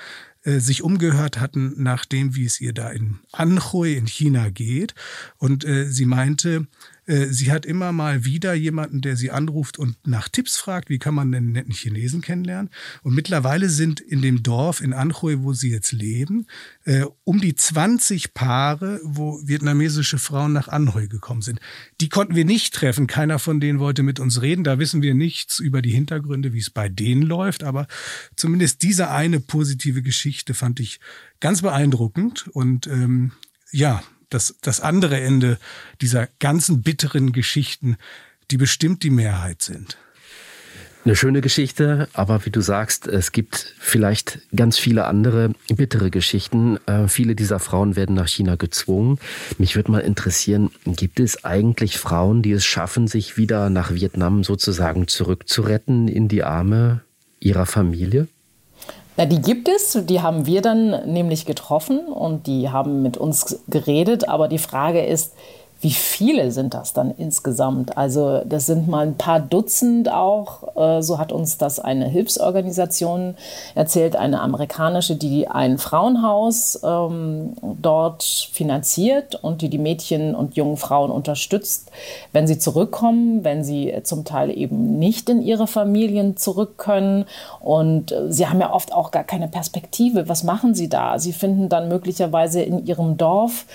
äh, 0.43 0.59
sich 0.59 0.81
umgehört 0.81 1.39
hatten 1.39 1.73
nach 1.77 2.05
dem, 2.05 2.35
wie 2.35 2.45
es 2.45 2.61
ihr 2.61 2.73
da 2.73 2.89
in 2.89 3.19
Anhui 3.31 3.95
in 3.95 4.07
China 4.07 4.49
geht. 4.49 4.95
Und 5.37 5.65
äh, 5.65 5.85
sie 5.89 6.05
meinte, 6.05 6.67
sie 7.07 7.51
hat 7.51 7.65
immer 7.65 7.91
mal 7.91 8.25
wieder 8.25 8.53
jemanden, 8.53 9.01
der 9.01 9.15
sie 9.15 9.31
anruft 9.31 9.79
und 9.79 9.95
nach 10.05 10.27
Tipps 10.27 10.57
fragt, 10.57 10.89
wie 10.89 10.99
kann 10.99 11.13
man 11.13 11.33
einen 11.33 11.51
netten 11.53 11.73
Chinesen 11.73 12.21
kennenlernen. 12.21 12.69
Und 13.01 13.15
mittlerweile 13.15 13.69
sind 13.69 13.99
in 14.01 14.21
dem 14.21 14.43
Dorf 14.43 14.81
in 14.81 14.93
Anhui, 14.93 15.41
wo 15.41 15.53
sie 15.53 15.71
jetzt 15.71 15.91
leben, 15.91 16.47
äh, 16.83 17.05
um 17.23 17.39
die 17.39 17.55
20 17.55 18.33
Paare, 18.33 18.99
wo 19.03 19.39
vietnamesische 19.43 20.17
Frauen 20.17 20.53
nach 20.53 20.67
Anhui 20.67 21.07
gekommen 21.07 21.41
sind. 21.41 21.59
Die 22.01 22.09
konnten 22.09 22.35
wir 22.35 22.45
nicht 22.45 22.73
treffen. 22.73 23.07
Keiner 23.07 23.39
von 23.39 23.59
denen 23.59 23.79
wollte 23.79 24.03
mit 24.03 24.19
uns 24.19 24.41
reden. 24.41 24.63
Da 24.63 24.79
wissen 24.79 25.01
wir 25.01 25.13
nichts 25.13 25.59
über 25.59 25.81
die 25.81 25.91
Hintergründe, 25.91 26.53
wie 26.53 26.59
es 26.59 26.69
bei 26.69 26.89
denen 26.89 27.21
läuft. 27.21 27.63
Aber 27.63 27.87
zumindest 28.35 28.83
diese 28.83 29.09
eine 29.09 29.39
positive 29.39 30.01
Geschichte 30.01 30.53
fand 30.53 30.79
ich 30.79 30.99
ganz 31.39 31.61
beeindruckend. 31.61 32.47
Und 32.49 32.87
ähm, 32.87 33.31
ja, 33.71 34.03
das, 34.29 34.55
das 34.61 34.79
andere 34.81 35.19
Ende 35.19 35.57
dieser 36.01 36.27
ganzen 36.39 36.81
bitteren 36.81 37.31
Geschichten, 37.31 37.97
die 38.51 38.57
bestimmt 38.57 39.03
die 39.03 39.09
Mehrheit 39.09 39.61
sind. 39.61 39.97
Eine 41.07 41.15
schöne 41.15 41.39
Geschichte, 41.39 42.09
aber 42.11 42.45
wie 42.45 42.49
du 42.49 42.59
sagst, 42.59 43.07
es 43.07 43.31
gibt 43.31 43.75
vielleicht 43.79 44.39
ganz 44.53 44.77
viele 44.77 45.05
andere 45.05 45.53
bittere 45.73 46.11
Geschichten. 46.11 46.79
Äh, 46.85 47.07
viele 47.07 47.33
dieser 47.33 47.59
Frauen 47.59 47.95
werden 47.95 48.13
nach 48.13 48.27
China 48.27 48.55
gezwungen. 48.55 49.17
Mich 49.57 49.77
würde 49.77 49.89
mal 49.89 49.99
interessieren, 49.99 50.69
gibt 50.85 51.21
es 51.21 51.45
eigentlich 51.45 51.97
Frauen, 51.97 52.41
die 52.41 52.51
es 52.51 52.65
schaffen, 52.65 53.07
sich 53.07 53.37
wieder 53.37 53.69
nach 53.69 53.93
Vietnam 53.93 54.43
sozusagen 54.43 55.07
zurückzuretten 55.07 56.09
in 56.09 56.27
die 56.27 56.43
Arme 56.43 57.03
ihrer 57.39 57.65
Familie? 57.65 58.27
Na, 59.17 59.25
die 59.25 59.41
gibt 59.41 59.67
es, 59.67 59.97
die 60.05 60.21
haben 60.21 60.45
wir 60.45 60.61
dann 60.61 61.11
nämlich 61.11 61.47
getroffen 61.47 62.07
und 62.07 62.45
die 62.45 62.69
haben 62.69 63.01
mit 63.01 63.17
uns 63.17 63.59
geredet. 63.67 64.29
Aber 64.29 64.47
die 64.47 64.59
Frage 64.59 65.03
ist, 65.03 65.33
wie 65.79 65.91
viele 65.91 66.51
sind 66.51 66.73
das 66.73 66.93
dann 66.93 67.11
insgesamt? 67.11 67.97
Also 67.97 68.41
das 68.45 68.65
sind 68.65 68.87
mal 68.87 69.05
ein 69.05 69.15
paar 69.15 69.39
Dutzend 69.39 70.11
auch. 70.11 70.75
Äh, 70.75 71.03
so 71.03 71.19
hat 71.19 71.31
uns 71.31 71.57
das 71.59 71.79
eine 71.79 72.07
Hilfsorganisation 72.07 73.35
erzählt, 73.75 74.15
eine 74.15 74.41
amerikanische, 74.41 75.15
die 75.15 75.47
ein 75.47 75.77
Frauenhaus 75.77 76.79
ähm, 76.83 77.53
dort 77.61 78.23
finanziert 78.23 79.35
und 79.35 79.61
die 79.61 79.69
die 79.69 79.77
Mädchen 79.77 80.33
und 80.33 80.55
jungen 80.55 80.77
Frauen 80.77 81.11
unterstützt, 81.11 81.91
wenn 82.33 82.47
sie 82.47 82.57
zurückkommen, 82.57 83.43
wenn 83.43 83.63
sie 83.63 83.93
zum 84.03 84.25
Teil 84.25 84.57
eben 84.57 84.97
nicht 84.97 85.29
in 85.29 85.43
ihre 85.43 85.67
Familien 85.67 86.37
zurück 86.37 86.79
können. 86.79 87.25
Und 87.59 88.11
äh, 88.11 88.31
sie 88.31 88.47
haben 88.47 88.59
ja 88.59 88.73
oft 88.73 88.93
auch 88.93 89.11
gar 89.11 89.23
keine 89.23 89.47
Perspektive. 89.47 90.27
Was 90.27 90.43
machen 90.43 90.73
sie 90.73 90.89
da? 90.89 91.19
Sie 91.19 91.33
finden 91.33 91.69
dann 91.69 91.87
möglicherweise 91.87 92.63
in 92.63 92.83
ihrem 92.87 93.17
Dorf 93.17 93.65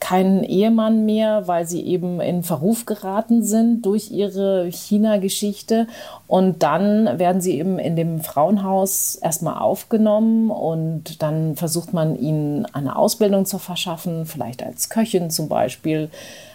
keinen 0.00 0.42
Ehemann 0.42 1.04
mehr, 1.04 1.46
weil 1.50 1.66
sie 1.66 1.84
eben 1.84 2.20
in 2.20 2.44
Verruf 2.44 2.86
geraten 2.86 3.42
sind 3.42 3.84
durch 3.84 4.12
ihre 4.12 4.70
China-Geschichte. 4.70 5.88
Und 6.28 6.62
dann 6.62 7.18
werden 7.18 7.40
sie 7.40 7.58
eben 7.58 7.80
in 7.80 7.96
dem 7.96 8.20
Frauenhaus 8.20 9.16
erstmal 9.16 9.58
aufgenommen 9.58 10.52
und 10.52 11.20
dann 11.22 11.56
versucht 11.56 11.92
man 11.92 12.16
ihnen 12.16 12.66
eine 12.66 12.94
Ausbildung 12.94 13.46
zu 13.46 13.58
verschaffen, 13.58 14.26
vielleicht 14.26 14.62
als 14.62 14.90
Köchin 14.90 15.30
zum 15.30 15.48
Beispiel, 15.48 16.08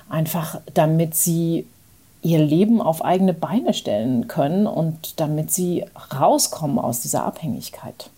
einfach 0.10 0.62
damit 0.74 1.14
sie 1.14 1.66
ihr 2.22 2.40
Leben 2.40 2.82
auf 2.82 3.04
eigene 3.04 3.34
Beine 3.34 3.74
stellen 3.74 4.30
können 4.30 4.66
und 4.66 5.20
damit 5.20 5.52
sie 5.52 5.84
rauskommen 6.18 6.80
aus 6.80 7.02
dieser 7.02 7.26
Abhängigkeit. 7.26 8.10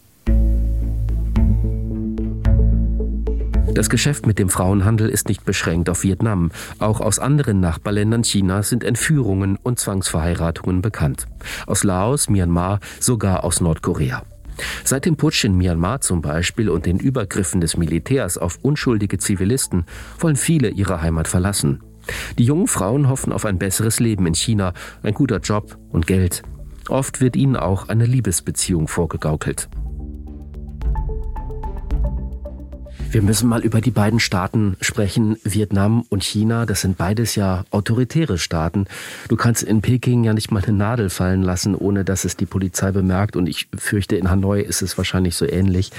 Das 3.77 3.91
Geschäft 3.91 4.25
mit 4.25 4.39
dem 4.39 4.49
Frauenhandel 4.49 5.07
ist 5.07 5.27
nicht 5.27 5.45
beschränkt 5.45 5.87
auf 5.87 6.01
Vietnam. 6.01 6.49
Auch 6.79 6.99
aus 6.99 7.19
anderen 7.19 7.59
Nachbarländern 7.59 8.23
Chinas 8.23 8.69
sind 8.69 8.83
Entführungen 8.83 9.55
und 9.61 9.77
Zwangsverheiratungen 9.77 10.81
bekannt. 10.81 11.27
Aus 11.67 11.83
Laos, 11.83 12.27
Myanmar, 12.27 12.79
sogar 12.99 13.43
aus 13.43 13.61
Nordkorea. 13.61 14.23
Seit 14.83 15.05
dem 15.05 15.15
Putsch 15.15 15.43
in 15.43 15.55
Myanmar 15.55 16.01
zum 16.01 16.23
Beispiel 16.23 16.71
und 16.71 16.87
den 16.87 16.97
Übergriffen 16.97 17.61
des 17.61 17.77
Militärs 17.77 18.39
auf 18.39 18.57
unschuldige 18.63 19.19
Zivilisten 19.19 19.85
wollen 20.17 20.37
viele 20.37 20.69
ihre 20.69 21.03
Heimat 21.03 21.27
verlassen. 21.27 21.83
Die 22.39 22.45
jungen 22.45 22.65
Frauen 22.65 23.09
hoffen 23.09 23.31
auf 23.31 23.45
ein 23.45 23.59
besseres 23.59 23.99
Leben 23.99 24.25
in 24.25 24.33
China, 24.33 24.73
ein 25.03 25.13
guter 25.13 25.37
Job 25.37 25.77
und 25.91 26.07
Geld. 26.07 26.41
Oft 26.89 27.21
wird 27.21 27.35
ihnen 27.35 27.55
auch 27.55 27.89
eine 27.89 28.07
Liebesbeziehung 28.07 28.87
vorgegaukelt. 28.87 29.69
Wir 33.09 33.21
müssen 33.21 33.47
mal 33.47 33.61
über 33.61 33.79
die 33.79 33.91
beiden 33.91 34.19
Staaten 34.19 34.75
sprechen, 34.81 35.37
Vietnam 35.43 36.03
und 36.09 36.25
China. 36.25 36.65
Das 36.65 36.81
sind 36.81 36.97
beides 36.97 37.35
ja 37.35 37.63
autoritäre 37.71 38.37
Staaten. 38.37 38.85
Du 39.29 39.37
kannst 39.37 39.63
in 39.63 39.81
Peking 39.81 40.25
ja 40.25 40.33
nicht 40.33 40.51
mal 40.51 40.61
eine 40.61 40.77
Nadel 40.77 41.09
fallen 41.09 41.41
lassen, 41.41 41.73
ohne 41.73 42.03
dass 42.03 42.25
es 42.25 42.35
die 42.35 42.45
Polizei 42.45 42.91
bemerkt. 42.91 43.37
Und 43.37 43.47
ich 43.47 43.69
fürchte, 43.77 44.17
in 44.17 44.29
Hanoi 44.29 44.61
ist 44.61 44.81
es 44.81 44.97
wahrscheinlich 44.97 45.35
so 45.35 45.45
ähnlich. 45.45 45.91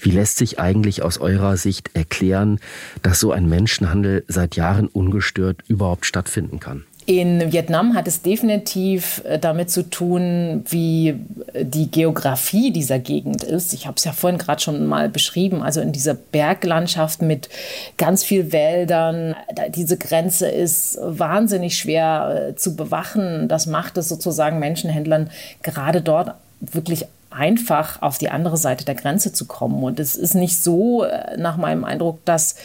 Wie 0.00 0.10
lässt 0.10 0.36
sich 0.36 0.60
eigentlich 0.60 1.02
aus 1.02 1.18
eurer 1.18 1.56
Sicht 1.56 1.90
erklären, 1.94 2.60
dass 3.02 3.20
so 3.20 3.32
ein 3.32 3.48
Menschenhandel 3.48 4.24
seit 4.28 4.54
Jahren 4.54 4.86
ungestört 4.86 5.64
überhaupt 5.66 6.04
stattfinden 6.04 6.60
kann? 6.60 6.84
In 7.10 7.52
Vietnam 7.52 7.96
hat 7.96 8.06
es 8.06 8.22
definitiv 8.22 9.20
äh, 9.24 9.36
damit 9.36 9.68
zu 9.68 9.82
tun, 9.90 10.64
wie 10.68 11.08
äh, 11.08 11.64
die 11.64 11.90
Geografie 11.90 12.70
dieser 12.70 13.00
Gegend 13.00 13.42
ist. 13.42 13.72
Ich 13.72 13.88
habe 13.88 13.96
es 13.96 14.04
ja 14.04 14.12
vorhin 14.12 14.38
gerade 14.38 14.62
schon 14.62 14.86
mal 14.86 15.08
beschrieben. 15.08 15.60
Also 15.60 15.80
in 15.80 15.90
dieser 15.90 16.14
Berglandschaft 16.14 17.20
mit 17.20 17.48
ganz 17.96 18.22
viel 18.22 18.52
Wäldern. 18.52 19.34
Diese 19.74 19.96
Grenze 19.98 20.48
ist 20.48 21.00
wahnsinnig 21.02 21.76
schwer 21.76 22.50
äh, 22.50 22.54
zu 22.54 22.76
bewachen. 22.76 23.48
Das 23.48 23.66
macht 23.66 23.98
es 23.98 24.08
sozusagen 24.08 24.60
Menschenhändlern 24.60 25.30
gerade 25.64 26.02
dort 26.02 26.36
wirklich 26.60 27.06
einfach 27.30 28.02
auf 28.02 28.18
die 28.18 28.28
andere 28.28 28.56
Seite 28.56 28.84
der 28.84 28.96
Grenze 28.96 29.32
zu 29.32 29.46
kommen. 29.46 29.82
Und 29.82 30.00
es 30.00 30.16
ist 30.16 30.34
nicht 30.34 30.62
so, 30.62 31.04
äh, 31.04 31.36
nach 31.36 31.56
meinem 31.56 31.84
Eindruck, 31.84 32.24
dass 32.24 32.56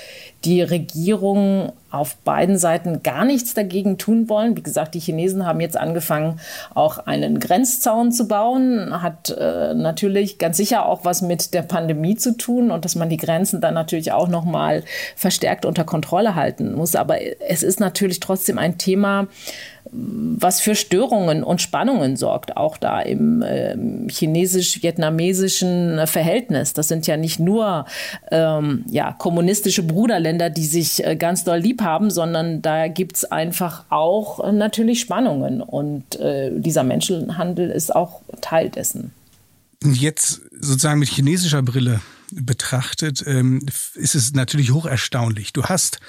die 0.43 0.61
Regierungen 0.61 1.71
auf 1.89 2.17
beiden 2.17 2.57
Seiten 2.57 3.01
gar 3.03 3.25
nichts 3.25 3.53
dagegen 3.53 3.97
tun 3.97 4.27
wollen. 4.27 4.57
Wie 4.57 4.63
gesagt, 4.63 4.93
die 4.93 4.99
Chinesen 4.99 5.45
haben 5.45 5.61
jetzt 5.61 5.77
angefangen, 5.77 6.39
auch 6.73 6.99
einen 6.99 7.39
Grenzzaun 7.39 8.11
zu 8.11 8.27
bauen. 8.27 9.01
Hat 9.01 9.29
äh, 9.29 9.73
natürlich 9.73 10.37
ganz 10.37 10.57
sicher 10.57 10.85
auch 10.85 11.05
was 11.05 11.21
mit 11.21 11.53
der 11.53 11.61
Pandemie 11.61 12.15
zu 12.15 12.35
tun 12.35 12.69
und 12.69 12.85
dass 12.85 12.95
man 12.95 13.09
die 13.09 13.17
Grenzen 13.17 13.61
dann 13.61 13.73
natürlich 13.73 14.11
auch 14.11 14.27
noch 14.27 14.45
mal 14.45 14.83
verstärkt 15.15 15.65
unter 15.65 15.83
Kontrolle 15.83 16.35
halten 16.35 16.73
muss. 16.73 16.95
Aber 16.95 17.17
es 17.47 17.63
ist 17.63 17.79
natürlich 17.79 18.19
trotzdem 18.19 18.57
ein 18.57 18.77
Thema, 18.77 19.27
was 19.97 20.61
für 20.61 20.75
Störungen 20.75 21.43
und 21.43 21.61
Spannungen 21.61 22.17
sorgt, 22.17 22.57
auch 22.57 22.77
da 22.77 23.01
im 23.01 23.41
äh, 23.41 23.75
chinesisch-vietnamesischen 24.09 26.05
Verhältnis. 26.07 26.73
Das 26.73 26.87
sind 26.87 27.07
ja 27.07 27.17
nicht 27.17 27.39
nur 27.39 27.85
ähm, 28.31 28.83
ja, 28.89 29.13
kommunistische 29.13 29.83
Bruderländer, 29.83 30.49
die 30.49 30.65
sich 30.65 31.05
äh, 31.05 31.15
ganz 31.15 31.43
doll 31.43 31.59
lieb 31.59 31.81
haben, 31.81 32.09
sondern 32.11 32.61
da 32.61 32.87
gibt 32.87 33.15
es 33.17 33.25
einfach 33.25 33.85
auch 33.89 34.43
äh, 34.43 34.51
natürlich 34.51 34.99
Spannungen. 34.99 35.61
Und 35.61 36.19
äh, 36.19 36.51
dieser 36.53 36.83
Menschenhandel 36.83 37.69
ist 37.69 37.95
auch 37.95 38.21
Teil 38.41 38.69
dessen. 38.69 39.11
Jetzt 39.83 40.41
sozusagen 40.59 40.99
mit 40.99 41.09
chinesischer 41.09 41.61
Brille 41.61 42.01
betrachtet, 42.31 43.23
ähm, 43.27 43.65
ist 43.93 44.15
es 44.15 44.33
natürlich 44.33 44.71
hoch 44.71 44.85
erstaunlich. 44.85 45.53
Du 45.53 45.63
hast 45.63 45.99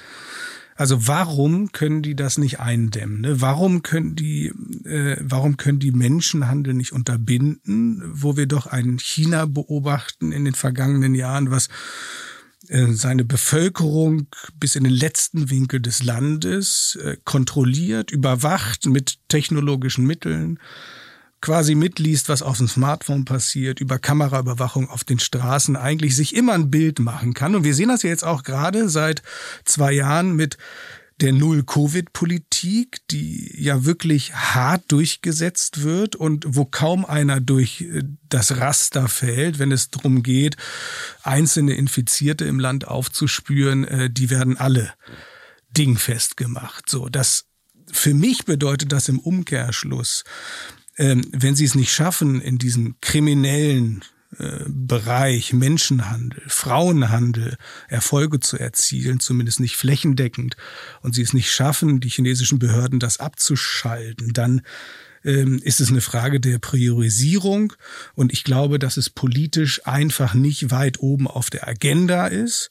also 0.76 1.08
warum 1.08 1.72
können 1.72 2.02
die 2.02 2.14
das 2.14 2.38
nicht 2.38 2.60
eindämmen? 2.60 3.22
Ne? 3.22 3.40
Warum 3.40 3.82
können 3.82 4.14
die, 4.14 4.52
äh, 4.84 5.16
warum 5.20 5.56
können 5.56 5.78
die 5.78 5.92
Menschenhandel 5.92 6.74
nicht 6.74 6.92
unterbinden, 6.92 8.02
wo 8.12 8.36
wir 8.36 8.46
doch 8.46 8.66
ein 8.66 8.98
China 8.98 9.46
beobachten 9.46 10.32
in 10.32 10.44
den 10.44 10.54
vergangenen 10.54 11.14
Jahren, 11.14 11.50
was 11.50 11.68
äh, 12.68 12.92
seine 12.92 13.24
Bevölkerung 13.24 14.28
bis 14.60 14.76
in 14.76 14.84
den 14.84 14.92
letzten 14.92 15.50
Winkel 15.50 15.80
des 15.80 16.02
Landes 16.02 16.98
äh, 17.02 17.16
kontrolliert, 17.24 18.10
überwacht 18.10 18.86
mit 18.86 19.18
technologischen 19.28 20.04
Mitteln, 20.04 20.58
quasi 21.40 21.74
mitliest, 21.74 22.28
was 22.28 22.42
auf 22.42 22.58
dem 22.58 22.68
Smartphone 22.68 23.24
passiert, 23.24 23.80
über 23.80 23.98
Kameraüberwachung 23.98 24.90
auf 24.90 25.04
den 25.04 25.18
Straßen 25.18 25.76
eigentlich 25.76 26.16
sich 26.16 26.34
immer 26.34 26.54
ein 26.54 26.70
Bild 26.70 26.98
machen 26.98 27.34
kann. 27.34 27.54
Und 27.54 27.64
wir 27.64 27.74
sehen 27.74 27.88
das 27.88 28.02
ja 28.02 28.10
jetzt 28.10 28.24
auch 28.24 28.42
gerade 28.42 28.88
seit 28.88 29.22
zwei 29.64 29.92
Jahren 29.92 30.34
mit 30.34 30.56
der 31.20 31.32
Null-Covid-Politik, 31.32 32.98
die 33.10 33.50
ja 33.62 33.84
wirklich 33.84 34.34
hart 34.34 34.92
durchgesetzt 34.92 35.82
wird 35.82 36.14
und 36.14 36.44
wo 36.46 36.66
kaum 36.66 37.06
einer 37.06 37.40
durch 37.40 37.82
äh, 37.82 38.02
das 38.28 38.58
Raster 38.58 39.08
fällt, 39.08 39.58
wenn 39.58 39.72
es 39.72 39.90
darum 39.90 40.22
geht, 40.22 40.56
einzelne 41.22 41.74
Infizierte 41.74 42.44
im 42.44 42.60
Land 42.60 42.86
aufzuspüren, 42.86 43.84
äh, 43.84 44.10
die 44.10 44.28
werden 44.28 44.58
alle 44.58 44.92
dingfest 45.70 46.36
gemacht. 46.36 46.90
So, 46.90 47.08
das 47.08 47.46
für 47.90 48.12
mich 48.12 48.44
bedeutet 48.44 48.92
das 48.92 49.08
im 49.08 49.18
Umkehrschluss, 49.18 50.24
wenn 50.96 51.54
sie 51.54 51.64
es 51.64 51.74
nicht 51.74 51.92
schaffen, 51.92 52.40
in 52.40 52.58
diesem 52.58 52.96
kriminellen 53.00 54.02
äh, 54.38 54.64
Bereich 54.66 55.52
Menschenhandel, 55.52 56.42
Frauenhandel 56.46 57.56
Erfolge 57.88 58.40
zu 58.40 58.58
erzielen, 58.58 59.20
zumindest 59.20 59.60
nicht 59.60 59.76
flächendeckend, 59.76 60.56
und 61.02 61.14
sie 61.14 61.22
es 61.22 61.32
nicht 61.32 61.50
schaffen, 61.50 62.00
die 62.00 62.08
chinesischen 62.08 62.58
Behörden 62.58 62.98
das 62.98 63.20
abzuschalten, 63.20 64.32
dann 64.32 64.62
ähm, 65.24 65.60
ist 65.62 65.80
es 65.80 65.90
eine 65.90 66.00
Frage 66.00 66.40
der 66.40 66.58
Priorisierung. 66.58 67.72
Und 68.14 68.32
ich 68.32 68.44
glaube, 68.44 68.78
dass 68.78 68.96
es 68.96 69.10
politisch 69.10 69.86
einfach 69.86 70.34
nicht 70.34 70.70
weit 70.70 71.00
oben 71.00 71.26
auf 71.28 71.50
der 71.50 71.68
Agenda 71.68 72.26
ist 72.26 72.70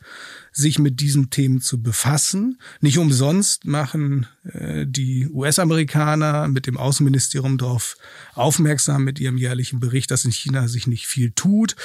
sich 0.55 0.79
mit 0.79 1.01
diesen 1.01 1.29
Themen 1.29 1.59
zu 1.59 1.81
befassen. 1.81 2.59
Nicht 2.79 2.97
umsonst 2.97 3.65
machen 3.65 4.25
äh, 4.45 4.85
die 4.87 5.27
US-Amerikaner 5.27 6.47
mit 6.47 6.65
dem 6.65 6.77
Außenministerium 6.77 7.57
darauf 7.57 7.97
aufmerksam 8.35 9.03
mit 9.03 9.19
ihrem 9.19 9.37
jährlichen 9.37 9.81
Bericht, 9.81 10.11
dass 10.11 10.23
in 10.23 10.31
China 10.31 10.69
sich 10.69 10.87
nicht 10.87 11.07
viel 11.07 11.31
tut. 11.31 11.75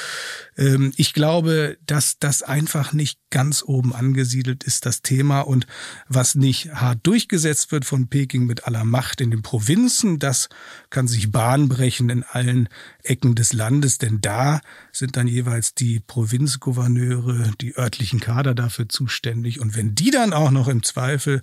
Ähm, 0.57 0.93
ich 0.97 1.15
glaube, 1.15 1.79
dass 1.85 2.21
das 2.21 2.43
einfach 2.43 2.93
nicht 2.93 3.19
ganz 3.31 3.65
oben 3.65 3.93
angesiedelt 3.93 4.63
ist, 4.63 4.87
das 4.87 5.03
Thema. 5.03 5.41
Und 5.41 5.67
was 6.09 6.37
nicht 6.37 6.73
hart 6.73 7.01
durchgesetzt 7.03 7.73
wird 7.73 7.85
von 7.85 8.07
Peking 8.07 8.47
mit 8.47 8.67
aller 8.69 8.85
Macht 8.85 9.21
in 9.21 9.33
den 9.33 9.43
Provinzen, 9.43 10.21
das 10.21 10.49
kann 10.91 11.09
sich 11.09 11.33
Bahn 11.33 11.69
brechen 11.69 12.09
in 12.09 12.23
allen 12.23 12.69
Ecken 13.03 13.35
des 13.35 13.53
Landes, 13.53 13.99
denn 13.99 14.21
da 14.21 14.61
sind 14.93 15.17
dann 15.17 15.27
jeweils 15.27 15.75
die 15.75 16.01
Provinzgouverneure, 16.01 17.53
die 17.61 17.77
örtlichen 17.77 18.21
Kader 18.21 18.55
dafür 18.55 18.89
zuständig. 18.89 19.61
Und 19.61 19.77
wenn 19.77 19.95
die 19.95 20.11
dann 20.11 20.33
auch 20.33 20.51
noch 20.51 20.69
im 20.69 20.83
Zweifel 20.83 21.43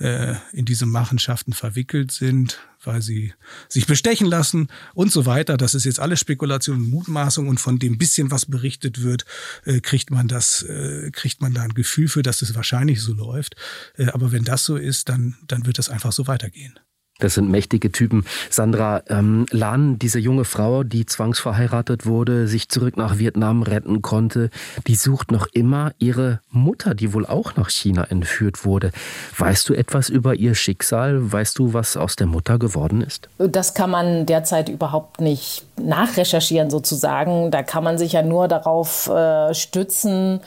äh, 0.00 0.34
in 0.52 0.64
diese 0.64 0.86
Machenschaften 0.86 1.52
verwickelt 1.52 2.10
sind, 2.10 2.58
weil 2.82 3.02
sie 3.02 3.34
sich 3.68 3.86
bestechen 3.86 4.26
lassen 4.26 4.68
und 4.94 5.12
so 5.12 5.26
weiter. 5.26 5.56
Das 5.56 5.74
ist 5.74 5.84
jetzt 5.84 6.00
alles 6.00 6.20
Spekulation 6.20 6.78
und 6.78 6.90
Mutmaßung 6.90 7.48
und 7.48 7.60
von 7.60 7.78
dem 7.78 7.98
bisschen, 7.98 8.30
was 8.30 8.46
berichtet 8.46 9.02
wird, 9.02 9.26
äh, 9.64 9.80
kriegt 9.80 10.10
man 10.10 10.26
das, 10.26 10.62
äh, 10.62 11.10
kriegt 11.12 11.42
man 11.42 11.52
da 11.52 11.62
ein 11.62 11.74
Gefühl 11.74 12.08
für, 12.08 12.22
dass 12.22 12.42
es 12.42 12.54
wahrscheinlich 12.54 13.02
so 13.02 13.12
läuft. 13.12 13.56
Äh, 13.96 14.06
aber 14.06 14.32
wenn 14.32 14.44
das 14.44 14.64
so 14.64 14.76
ist, 14.76 15.08
dann, 15.10 15.36
dann 15.46 15.66
wird 15.66 15.78
das 15.78 15.90
einfach 15.90 16.12
so 16.12 16.26
weitergehen. 16.26 16.78
Das 17.20 17.34
sind 17.34 17.50
mächtige 17.50 17.92
Typen. 17.92 18.24
Sandra 18.50 19.02
ähm, 19.08 19.46
Lan, 19.50 19.98
diese 19.98 20.18
junge 20.18 20.44
Frau, 20.44 20.82
die 20.82 21.06
zwangsverheiratet 21.06 22.06
wurde, 22.06 22.48
sich 22.48 22.68
zurück 22.68 22.96
nach 22.96 23.18
Vietnam 23.18 23.62
retten 23.62 24.02
konnte, 24.02 24.50
die 24.86 24.94
sucht 24.94 25.30
noch 25.30 25.46
immer 25.52 25.92
ihre 25.98 26.40
Mutter, 26.50 26.94
die 26.94 27.12
wohl 27.12 27.26
auch 27.26 27.56
nach 27.56 27.70
China 27.70 28.04
entführt 28.04 28.64
wurde. 28.64 28.90
Weißt 29.36 29.68
du 29.68 29.74
etwas 29.74 30.08
über 30.08 30.34
ihr 30.34 30.54
Schicksal? 30.54 31.32
Weißt 31.32 31.58
du, 31.58 31.72
was 31.74 31.96
aus 31.96 32.16
der 32.16 32.26
Mutter 32.26 32.58
geworden 32.58 33.02
ist? 33.02 33.28
Das 33.38 33.74
kann 33.74 33.90
man 33.90 34.26
derzeit 34.26 34.68
überhaupt 34.68 35.20
nicht 35.20 35.64
nachrecherchieren 35.78 36.70
sozusagen. 36.70 37.50
Da 37.50 37.62
kann 37.62 37.84
man 37.84 37.98
sich 37.98 38.12
ja 38.12 38.22
nur 38.22 38.48
darauf 38.48 39.08
äh, 39.08 39.54
stützen, 39.54 40.40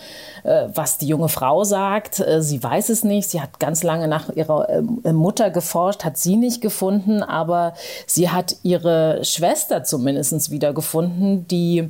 äh, 0.43 0.67
was 0.73 0.97
die 0.97 1.07
junge 1.07 1.29
Frau 1.29 1.63
sagt. 1.63 2.19
Äh, 2.19 2.41
sie 2.41 2.62
weiß 2.62 2.89
es 2.89 3.03
nicht. 3.03 3.29
Sie 3.29 3.41
hat 3.41 3.59
ganz 3.59 3.83
lange 3.83 4.07
nach 4.07 4.29
ihrer 4.29 4.69
äh, 4.69 5.13
Mutter 5.13 5.49
geforscht, 5.49 6.03
hat 6.03 6.17
sie 6.17 6.36
nicht 6.36 6.62
gefunden, 6.63 7.21
aber 7.21 7.76
sie 8.08 8.32
hat 8.32 8.56
ihre 8.63 9.23
Schwester 9.23 9.84
zumindest 9.84 10.49
wiedergefunden, 10.49 11.47
die 11.47 11.89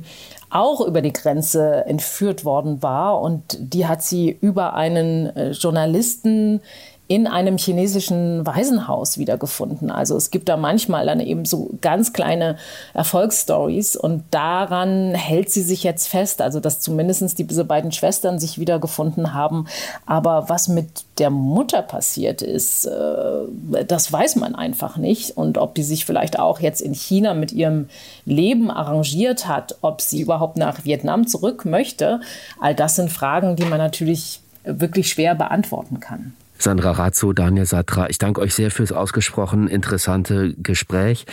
auch 0.50 0.82
über 0.82 1.00
die 1.00 1.12
Grenze 1.12 1.86
entführt 1.86 2.44
worden 2.44 2.82
war. 2.82 3.22
Und 3.22 3.56
die 3.58 3.86
hat 3.86 4.02
sie 4.02 4.30
über 4.30 4.74
einen 4.74 5.52
Journalisten 5.52 6.60
in 7.06 7.26
einem 7.26 7.58
chinesischen 7.58 8.46
Waisenhaus 8.46 9.18
wiedergefunden. 9.18 9.90
Also 9.90 10.16
es 10.16 10.30
gibt 10.30 10.48
da 10.48 10.56
manchmal 10.56 11.04
dann 11.04 11.20
eben 11.20 11.44
so 11.44 11.68
ganz 11.82 12.14
kleine 12.14 12.56
Erfolgsstories 12.94 13.94
und 13.94 14.24
daran 14.30 15.14
hält 15.14 15.50
sie 15.50 15.60
sich 15.60 15.82
jetzt 15.82 16.08
fest, 16.08 16.40
also 16.40 16.60
dass 16.60 16.80
zumindest 16.80 17.38
diese 17.38 17.64
beiden 17.66 17.92
Schwestern 17.92 18.38
sich 18.38 18.58
wiedergefunden 18.58 19.34
haben. 19.34 19.66
Aber 20.06 20.48
was 20.48 20.68
mit 20.68 21.04
der 21.18 21.28
Mutter 21.28 21.82
passiert 21.82 22.40
ist, 22.40 22.86
äh, 22.86 23.84
das 23.86 24.10
weiß 24.10 24.36
man 24.36 24.54
einfach 24.54 24.96
nicht. 24.96 25.36
Und 25.36 25.58
ob 25.58 25.74
die 25.74 25.82
sich 25.82 26.06
vielleicht 26.06 26.38
auch 26.38 26.60
jetzt 26.60 26.80
in 26.80 26.94
China 26.94 27.34
mit 27.34 27.52
ihrem 27.52 27.90
Leben 28.24 28.70
arrangiert 28.70 29.46
hat, 29.46 29.76
ob 29.82 30.00
sie 30.00 30.22
überhaupt 30.22 30.56
nach 30.56 30.86
Vietnam 30.86 31.26
zurück 31.26 31.66
möchte, 31.66 32.20
all 32.60 32.74
das 32.74 32.96
sind 32.96 33.12
Fragen, 33.12 33.56
die 33.56 33.66
man 33.66 33.78
natürlich 33.78 34.40
wirklich 34.64 35.10
schwer 35.10 35.34
beantworten 35.34 36.00
kann. 36.00 36.32
Sandra 36.64 36.92
Razzo, 36.92 37.34
Daniel 37.34 37.66
Satra, 37.66 38.08
ich 38.08 38.16
danke 38.16 38.40
euch 38.40 38.54
sehr 38.54 38.70
fürs 38.70 38.90
ausgesprochen 38.90 39.68
interessante 39.68 40.54
Gespräch. 40.54 41.26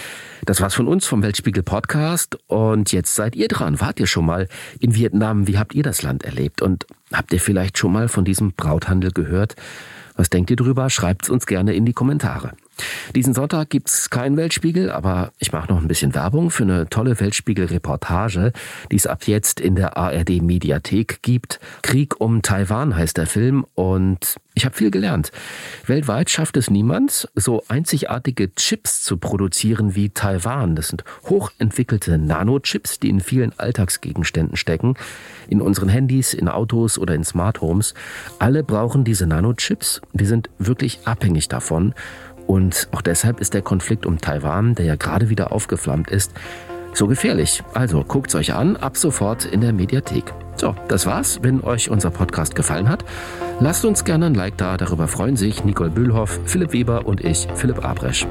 Das 0.43 0.59
war's 0.59 0.73
von 0.73 0.89
uns 0.89 1.05
vom 1.05 1.23
Weltspiegel 1.23 1.63
Podcast 1.63 2.37
und 2.47 2.91
jetzt 2.91 3.15
seid 3.15 3.37
ihr 3.37 3.47
dran. 3.47 3.79
Wart 3.79 4.01
ihr 4.01 4.07
schon 4.07 4.25
mal 4.25 4.49
in 4.81 4.93
Vietnam? 4.93 5.47
Wie 5.47 5.57
habt 5.57 5.73
ihr 5.73 5.83
das 5.83 6.01
Land 6.01 6.25
erlebt? 6.25 6.61
Und 6.61 6.85
habt 7.13 7.31
ihr 7.31 7.39
vielleicht 7.39 7.77
schon 7.77 7.93
mal 7.93 8.09
von 8.09 8.25
diesem 8.25 8.51
Brauthandel 8.51 9.11
gehört? 9.11 9.55
Was 10.17 10.29
denkt 10.29 10.49
ihr 10.49 10.57
drüber? 10.57 10.89
Schreibt's 10.89 11.29
uns 11.29 11.45
gerne 11.45 11.75
in 11.75 11.85
die 11.85 11.93
Kommentare. 11.93 12.51
Diesen 13.15 13.33
Sonntag 13.33 13.69
gibt's 13.69 14.09
keinen 14.09 14.37
Weltspiegel, 14.37 14.91
aber 14.91 15.31
ich 15.39 15.51
mache 15.51 15.71
noch 15.71 15.81
ein 15.81 15.87
bisschen 15.87 16.13
Werbung 16.13 16.51
für 16.51 16.63
eine 16.63 16.89
tolle 16.89 17.19
Weltspiegel-Reportage, 17.19 18.53
die 18.91 18.95
es 18.95 19.07
ab 19.07 19.27
jetzt 19.27 19.59
in 19.59 19.75
der 19.75 19.97
ARD-Mediathek 19.97 21.21
gibt. 21.21 21.59
Krieg 21.81 22.19
um 22.19 22.41
Taiwan 22.41 22.95
heißt 22.95 23.17
der 23.17 23.27
Film 23.27 23.65
und 23.75 24.35
ich 24.53 24.65
habe 24.65 24.75
viel 24.75 24.91
gelernt. 24.91 25.31
Weltweit 25.85 26.29
schafft 26.29 26.57
es 26.57 26.69
niemand, 26.69 27.29
so 27.35 27.63
einzigartige 27.69 28.53
Chips 28.53 29.01
zu 29.01 29.15
produzieren 29.15 29.95
wie 29.95 30.09
Taiwan. 30.09 30.75
Das 30.75 30.89
sind 30.89 31.05
hochentwickelte 31.23 32.17
Nanochips, 32.17 32.99
die 32.99 33.09
in 33.09 33.21
vielen 33.21 33.57
Alltagsgegenständen 33.57 34.57
stecken. 34.57 34.95
In 35.47 35.61
unseren 35.61 35.87
Handys, 35.87 36.33
in 36.33 36.49
Autos 36.49 36.97
oder 36.97 37.15
in 37.15 37.23
Smart 37.23 37.61
Homes. 37.61 37.93
Alle 38.39 38.63
brauchen 38.63 39.05
diese 39.05 39.25
Nanochips. 39.25 40.01
Wir 40.11 40.27
sind 40.27 40.49
wirklich 40.59 40.99
abhängig 41.05 41.47
davon. 41.47 41.93
Und 42.51 42.89
auch 42.91 43.01
deshalb 43.01 43.39
ist 43.39 43.53
der 43.53 43.61
Konflikt 43.61 44.05
um 44.05 44.19
Taiwan, 44.19 44.75
der 44.75 44.83
ja 44.83 44.95
gerade 44.97 45.29
wieder 45.29 45.53
aufgeflammt 45.53 46.11
ist, 46.11 46.33
So 46.93 47.07
gefährlich. 47.07 47.63
Also 47.73 48.03
guckt's 48.03 48.35
euch 48.35 48.53
an, 48.53 48.75
ab 48.75 48.97
sofort 48.97 49.45
in 49.45 49.61
der 49.61 49.71
Mediathek. 49.71 50.33
So, 50.57 50.75
das 50.89 51.05
war's. 51.05 51.39
Wenn 51.41 51.61
euch 51.63 51.89
unser 51.89 52.11
Podcast 52.11 52.53
gefallen 52.53 52.89
hat, 52.89 53.05
lasst 53.61 53.85
uns 53.85 54.03
gerne 54.03 54.25
ein 54.25 54.33
Like 54.33 54.57
da. 54.57 54.75
Darüber 54.75 55.07
freuen 55.07 55.37
sich 55.37 55.63
Nicole 55.63 55.91
Bühlhoff, 55.91 56.41
Philipp 56.43 56.73
Weber 56.73 57.05
und 57.05 57.23
ich, 57.23 57.47
Philipp 57.55 57.85
Abresch. 57.85 58.27